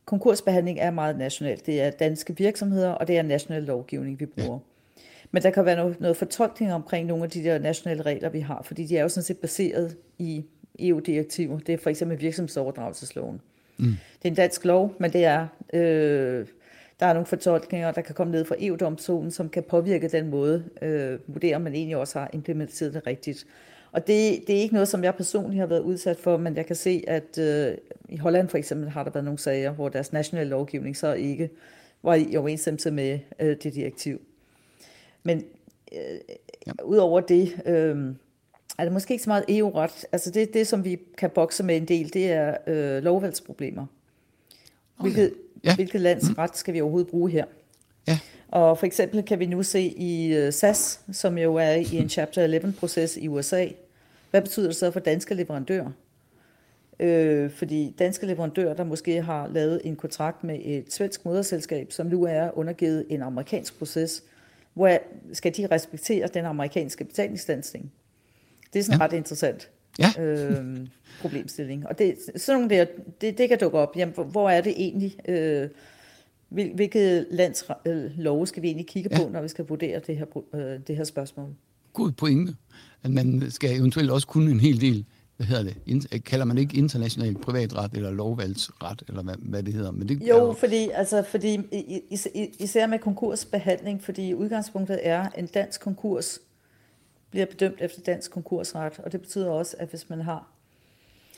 konkursbehandling 0.07 0.79
er 0.79 0.91
meget 0.91 1.17
nationalt. 1.17 1.65
Det 1.65 1.81
er 1.81 1.89
danske 1.89 2.37
virksomheder, 2.37 2.89
og 2.89 3.07
det 3.07 3.17
er 3.17 3.21
national 3.21 3.63
lovgivning, 3.63 4.19
vi 4.19 4.25
bruger. 4.25 4.59
Ja. 4.97 5.01
Men 5.31 5.43
der 5.43 5.49
kan 5.49 5.65
være 5.65 5.75
noget, 5.75 5.99
noget 5.99 6.17
fortolkning 6.17 6.73
omkring 6.73 7.07
nogle 7.07 7.23
af 7.23 7.29
de 7.29 7.43
der 7.43 7.59
nationale 7.59 8.01
regler, 8.01 8.29
vi 8.29 8.39
har, 8.39 8.61
fordi 8.63 8.85
de 8.85 8.97
er 8.97 9.01
jo 9.01 9.09
sådan 9.09 9.23
set 9.23 9.37
baseret 9.37 9.97
i 10.17 10.45
EU-direktiver. 10.79 11.59
Det 11.59 11.73
er 11.73 11.77
for 11.77 11.89
eksempel 11.89 12.21
virksomhedsoverdragelsesloven. 12.21 13.41
Mm. 13.77 13.85
Det 13.85 14.25
er 14.25 14.29
en 14.29 14.35
dansk 14.35 14.65
lov, 14.65 14.95
men 14.99 15.13
det 15.13 15.25
er, 15.25 15.47
øh, 15.73 16.47
der 16.99 17.05
er 17.05 17.13
nogle 17.13 17.25
fortolkninger, 17.25 17.91
der 17.91 18.01
kan 18.01 18.15
komme 18.15 18.31
ned 18.31 18.45
fra 18.45 18.55
EU-domstolen, 18.59 19.31
som 19.31 19.49
kan 19.49 19.63
påvirke 19.63 20.07
den 20.07 20.29
måde, 20.29 20.63
øh, 20.81 21.19
vurdere, 21.27 21.59
man 21.59 21.73
egentlig 21.73 21.97
også 21.97 22.19
har 22.19 22.29
implementeret 22.33 22.93
det 22.93 23.07
rigtigt. 23.07 23.45
Og 23.91 24.07
det, 24.07 24.43
det 24.47 24.57
er 24.57 24.61
ikke 24.61 24.73
noget, 24.73 24.87
som 24.87 25.03
jeg 25.03 25.15
personligt 25.15 25.59
har 25.59 25.67
været 25.67 25.81
udsat 25.81 26.17
for, 26.17 26.37
men 26.37 26.55
jeg 26.55 26.65
kan 26.65 26.75
se, 26.75 27.03
at 27.07 27.37
øh, 27.37 27.77
i 28.09 28.17
Holland 28.17 28.49
for 28.49 28.57
eksempel 28.57 28.89
har 28.89 29.03
der 29.03 29.11
været 29.11 29.23
nogle 29.23 29.39
sager, 29.39 29.71
hvor 29.71 29.89
deres 29.89 30.13
nationale 30.13 30.49
lovgivning 30.49 30.97
så 30.97 31.13
ikke 31.13 31.49
var 32.03 32.15
i 32.15 32.35
overensstemmelse 32.35 32.91
med 32.91 33.19
øh, 33.39 33.57
det 33.63 33.73
direktiv. 33.73 34.21
Men 35.23 35.43
øh, 35.91 36.19
ja. 36.67 36.71
udover 36.83 37.19
det, 37.19 37.61
øh, 37.65 38.15
er 38.77 38.83
det 38.83 38.93
måske 38.93 39.13
ikke 39.13 39.23
så 39.23 39.29
meget 39.29 39.45
EU-ret. 39.49 40.05
Altså 40.11 40.31
det, 40.31 40.53
det, 40.53 40.67
som 40.67 40.85
vi 40.85 40.99
kan 41.17 41.29
bokse 41.29 41.63
med 41.63 41.77
en 41.77 41.87
del, 41.87 42.13
det 42.13 42.31
er 42.31 42.57
øh, 42.67 43.03
lovvalgsproblemer. 43.03 43.85
Okay. 44.99 45.11
Hvilket, 45.11 45.33
ja. 45.63 45.75
hvilket 45.75 46.01
lands 46.01 46.29
mm. 46.29 46.35
ret 46.37 46.57
skal 46.57 46.73
vi 46.73 46.81
overhovedet 46.81 47.09
bruge 47.09 47.31
her? 47.31 47.45
Og 48.47 48.77
for 48.77 48.85
eksempel 48.85 49.23
kan 49.23 49.39
vi 49.39 49.45
nu 49.45 49.63
se 49.63 49.81
i 49.81 50.37
uh, 50.47 50.53
SAS, 50.53 50.99
som 51.11 51.37
jo 51.37 51.55
er 51.55 51.71
i 51.71 51.95
en 51.95 52.09
Chapter 52.09 52.59
11-proces 52.59 53.17
i 53.17 53.27
USA. 53.27 53.67
Hvad 54.31 54.41
betyder 54.41 54.67
det 54.67 54.75
så 54.75 54.91
for 54.91 54.99
danske 54.99 55.33
leverandører? 55.33 55.91
Øh, 56.99 57.51
fordi 57.51 57.95
danske 57.99 58.25
leverandører, 58.25 58.73
der 58.73 58.83
måske 58.83 59.21
har 59.21 59.47
lavet 59.47 59.81
en 59.83 59.95
kontrakt 59.95 60.43
med 60.43 60.59
et 60.63 60.93
svensk 60.93 61.25
moderselskab, 61.25 61.91
som 61.91 62.07
nu 62.07 62.23
er 62.23 62.57
undergivet 62.57 63.05
en 63.09 63.21
amerikansk 63.21 63.77
proces, 63.77 64.23
hvor 64.73 64.97
skal 65.33 65.57
de 65.57 65.67
respektere 65.71 66.27
den 66.27 66.45
amerikanske 66.45 67.03
betalingsstansning? 67.03 67.91
Det 68.73 68.79
er 68.79 68.83
sådan 68.83 68.99
ja. 68.99 69.05
ret 69.05 69.13
interessant 69.13 69.69
ja. 69.99 70.21
øh, 70.21 70.77
problemstilling. 71.21 71.87
Og 71.87 71.99
det, 71.99 72.17
sådan 72.35 72.61
nogle 72.61 72.75
der, 72.75 72.85
det, 73.21 73.37
det 73.37 73.49
kan 73.49 73.59
dukke 73.59 73.77
op. 73.77 73.97
Jamen, 73.97 74.13
hvor 74.31 74.49
er 74.49 74.61
det 74.61 74.73
egentlig? 74.77 75.29
Øh, 75.29 75.69
hvilket 76.49 77.27
lands 77.31 77.65
øh, 77.85 78.11
love 78.17 78.47
skal 78.47 78.63
vi 78.63 78.67
egentlig 78.67 78.87
kigge 78.87 79.09
ja. 79.11 79.23
på, 79.23 79.29
når 79.29 79.41
vi 79.41 79.47
skal 79.47 79.67
vurdere 79.67 80.01
det 80.07 80.17
her, 80.17 80.25
øh, 80.53 80.79
det 80.87 80.97
her 80.97 81.03
spørgsmål? 81.03 81.55
God 81.93 82.11
pointe. 82.11 82.55
At 83.03 83.11
man 83.11 83.51
skal 83.51 83.79
eventuelt 83.79 84.11
også 84.11 84.27
kunne 84.27 84.51
en 84.51 84.59
hel 84.59 84.81
del 84.81 85.05
hvad 85.37 85.47
hedder 85.47 85.63
det, 85.63 86.23
kalder 86.23 86.45
man 86.45 86.57
ikke 86.57 86.77
international 86.77 87.35
privatret 87.35 87.93
eller 87.93 88.11
lovvalgsret, 88.11 89.03
eller 89.07 89.23
hvad, 89.23 89.35
hvad 89.39 89.63
det 89.63 89.73
hedder? 89.73 89.91
Men 89.91 90.09
det 90.09 90.21
jo, 90.21 90.37
jo, 90.37 90.53
fordi, 90.53 90.89
altså, 90.93 91.23
fordi 91.23 91.59
især 92.59 92.87
med 92.87 92.99
konkursbehandling, 92.99 94.03
fordi 94.03 94.33
udgangspunktet 94.33 94.99
er, 95.03 95.29
en 95.29 95.47
dansk 95.47 95.81
konkurs 95.81 96.39
bliver 97.29 97.45
bedømt 97.45 97.75
efter 97.79 98.01
dansk 98.01 98.31
konkursret, 98.31 98.99
og 98.99 99.11
det 99.11 99.21
betyder 99.21 99.49
også, 99.49 99.75
at 99.79 99.89
hvis 99.89 100.09
man 100.09 100.21
har 100.21 100.51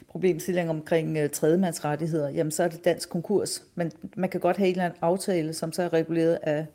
problemstillinger 0.08 0.70
omkring 0.70 1.24
uh, 1.24 1.30
tredjemandsrettigheder, 1.30 2.30
jamen 2.30 2.52
så 2.52 2.64
er 2.64 2.68
det 2.68 2.86
dansk 2.86 3.10
konkurs. 3.10 3.64
Men 3.76 3.92
man 4.16 4.30
kan 4.30 4.40
godt 4.40 4.58
have 4.58 4.68
en 4.68 4.72
eller 4.72 4.86
anden 4.86 5.00
aftale, 5.02 5.54
som 5.54 5.72
så 5.72 5.84
er 5.84 5.94
reguleret 5.94 6.40
af 6.44 6.66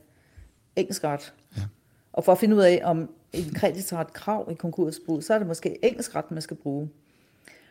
engelsk 0.76 1.04
ret. 1.04 1.32
Ja. 1.56 1.62
Og 2.12 2.24
for 2.24 2.32
at 2.32 2.38
finde 2.38 2.56
ud 2.56 2.60
af, 2.60 2.80
om 2.84 3.10
en 3.32 3.54
kreditor 3.54 3.96
har 3.96 4.04
et 4.04 4.12
krav 4.12 4.48
i 4.50 4.54
konkursbrud, 4.54 5.22
så 5.22 5.34
er 5.34 5.38
det 5.38 5.46
måske 5.46 5.78
engelsk 5.82 6.14
ret, 6.14 6.30
man 6.30 6.42
skal 6.42 6.56
bruge. 6.56 6.88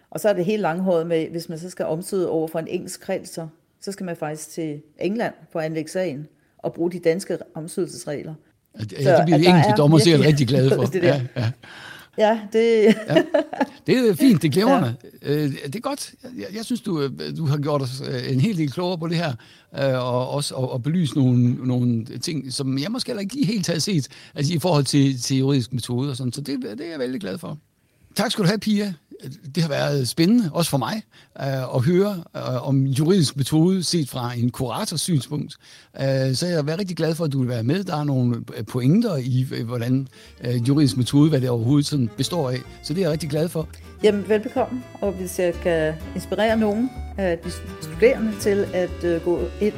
Og 0.09 0.19
så 0.19 0.29
er 0.29 0.33
det 0.33 0.45
helt 0.45 0.61
langhåret 0.61 1.07
med, 1.07 1.29
hvis 1.29 1.49
man 1.49 1.59
så 1.59 1.69
skal 1.69 1.85
omsøge 1.85 2.27
over 2.27 2.47
for 2.47 2.59
en 2.59 2.67
engelsk 2.67 3.01
kreditor, 3.01 3.49
så 3.81 3.91
skal 3.91 4.05
man 4.05 4.15
faktisk 4.15 4.49
til 4.49 4.81
England 4.99 5.33
for 5.51 5.59
at 5.59 5.65
anlægge 5.65 5.91
sagen 5.91 6.27
og 6.57 6.73
bruge 6.73 6.91
de 6.91 6.99
danske 6.99 7.37
omsøgelsesregler. 7.53 8.33
Ja, 8.75 8.83
det 9.17 9.25
bliver 9.25 9.37
de 9.37 9.47
engelske 9.47 9.73
dommer 9.77 9.97
sikkert 9.97 10.25
rigtig 10.25 10.47
glade 10.47 10.69
for. 10.75 10.83
det 10.83 11.03
der. 11.03 11.07
Ja, 11.07 11.21
ja. 11.35 11.51
Ja, 12.17 12.39
det... 12.53 12.95
ja. 13.07 13.23
Det 13.87 14.09
er 14.09 14.15
fint, 14.15 14.41
det 14.41 14.47
er 14.47 14.51
glimrende. 14.51 14.95
Ja. 15.21 15.35
Øh, 15.35 15.51
det 15.65 15.75
er 15.75 15.79
godt. 15.79 16.13
Jeg, 16.23 16.47
jeg 16.55 16.65
synes, 16.65 16.81
du, 16.81 17.07
du 17.37 17.45
har 17.45 17.57
gjort 17.57 17.81
os 17.81 18.03
øh, 18.07 18.33
en 18.33 18.39
hel 18.39 18.57
del 18.57 18.71
klogere 18.71 18.97
på 18.97 19.07
det 19.07 19.17
her, 19.17 19.33
øh, 19.79 19.93
og 19.93 20.29
også 20.29 20.55
at, 20.55 20.69
at 20.75 20.83
belyse 20.83 21.17
nogle, 21.17 21.67
nogle 21.67 22.05
ting, 22.05 22.53
som 22.53 22.77
jeg 22.77 22.91
måske 22.91 23.07
heller 23.07 23.21
ikke 23.21 23.35
lige 23.35 23.45
helt 23.45 23.67
har 23.67 23.79
set, 23.79 24.07
altså 24.35 24.53
i 24.53 24.59
forhold 24.59 24.83
til, 24.83 25.21
til 25.21 25.37
juridisk 25.37 25.73
metode 25.73 26.09
og 26.09 26.17
sådan. 26.17 26.33
Så 26.33 26.41
det, 26.41 26.61
det 26.61 26.85
er 26.85 26.89
jeg 26.91 26.99
vældig 26.99 27.21
glad 27.21 27.37
for. 27.37 27.57
Tak 28.15 28.31
skal 28.31 28.43
du 28.43 28.47
have, 28.47 28.59
Pia 28.59 28.93
det 29.55 29.63
har 29.63 29.69
været 29.69 30.07
spændende, 30.07 30.49
også 30.53 30.69
for 30.69 30.77
mig, 30.77 31.03
øh, 31.39 31.75
at 31.75 31.81
høre 31.85 32.23
øh, 32.35 32.67
om 32.67 32.85
juridisk 32.85 33.37
metode 33.37 33.83
set 33.83 34.09
fra 34.09 34.33
en 34.33 34.49
kurators 34.49 35.01
synspunkt. 35.01 35.55
Øh, 36.01 36.35
så 36.35 36.47
jeg 36.47 36.55
er 36.57 36.79
rigtig 36.79 36.97
glad 36.97 37.15
for, 37.15 37.25
at 37.25 37.31
du 37.33 37.39
vil 37.39 37.49
være 37.49 37.63
med. 37.63 37.83
Der 37.83 37.95
er 37.95 38.03
nogle 38.03 38.43
øh, 38.57 38.65
pointer 38.65 39.15
i, 39.15 39.47
øh, 39.53 39.65
hvordan 39.67 40.07
øh, 40.43 40.67
juridisk 40.67 40.97
metode, 40.97 41.29
hvad 41.29 41.41
det 41.41 41.49
overhovedet 41.49 41.85
sådan 41.85 42.09
består 42.17 42.49
af. 42.49 42.57
Så 42.83 42.93
det 42.93 42.99
er 42.99 43.03
jeg 43.03 43.11
rigtig 43.11 43.29
glad 43.29 43.49
for. 43.49 43.67
Jamen, 44.03 44.29
velbekomme. 44.29 44.83
Og 45.01 45.11
hvis 45.11 45.39
jeg 45.39 45.53
kan 45.53 45.93
inspirere 46.15 46.57
nogen 46.57 46.89
af 47.17 47.37
de 47.37 47.51
studerende 47.81 48.31
til 48.39 48.65
at 48.73 49.21
gå 49.23 49.39
ind 49.61 49.73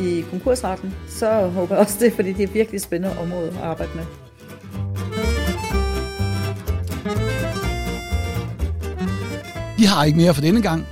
i 0.00 0.24
konkursretten, 0.30 0.94
så 1.08 1.48
håber 1.48 1.74
jeg 1.74 1.80
også 1.84 1.96
det, 2.00 2.12
fordi 2.12 2.32
det 2.32 2.42
er 2.42 2.52
virkelig 2.52 2.80
spændende 2.80 3.18
område 3.18 3.48
at 3.48 3.56
arbejde 3.56 3.92
med. 3.94 4.25
Vi 9.78 9.84
har 9.84 10.04
ikke 10.04 10.18
mere 10.18 10.34
for 10.34 10.40
denne 10.40 10.62
gang. 10.62 10.86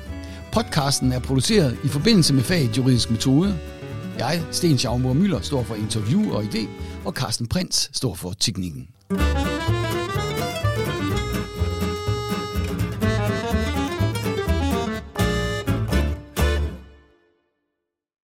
Podcasten 0.53 1.13
er 1.13 1.19
produceret 1.19 1.77
i 1.85 1.89
forbindelse 1.89 2.35
med 2.35 2.43
faget 2.43 2.77
juridisk 2.77 3.11
metode. 3.11 3.59
Jeg, 4.19 4.43
Sten 4.51 4.79
Schaumburg 4.79 5.17
Møller, 5.17 5.41
står 5.41 5.63
for 5.63 5.75
interview 5.75 6.33
og 6.33 6.43
idé, 6.43 6.69
og 7.05 7.13
Carsten 7.13 7.47
Prins 7.47 7.91
står 7.93 8.15
for 8.15 8.33
teknikken. 8.41 8.89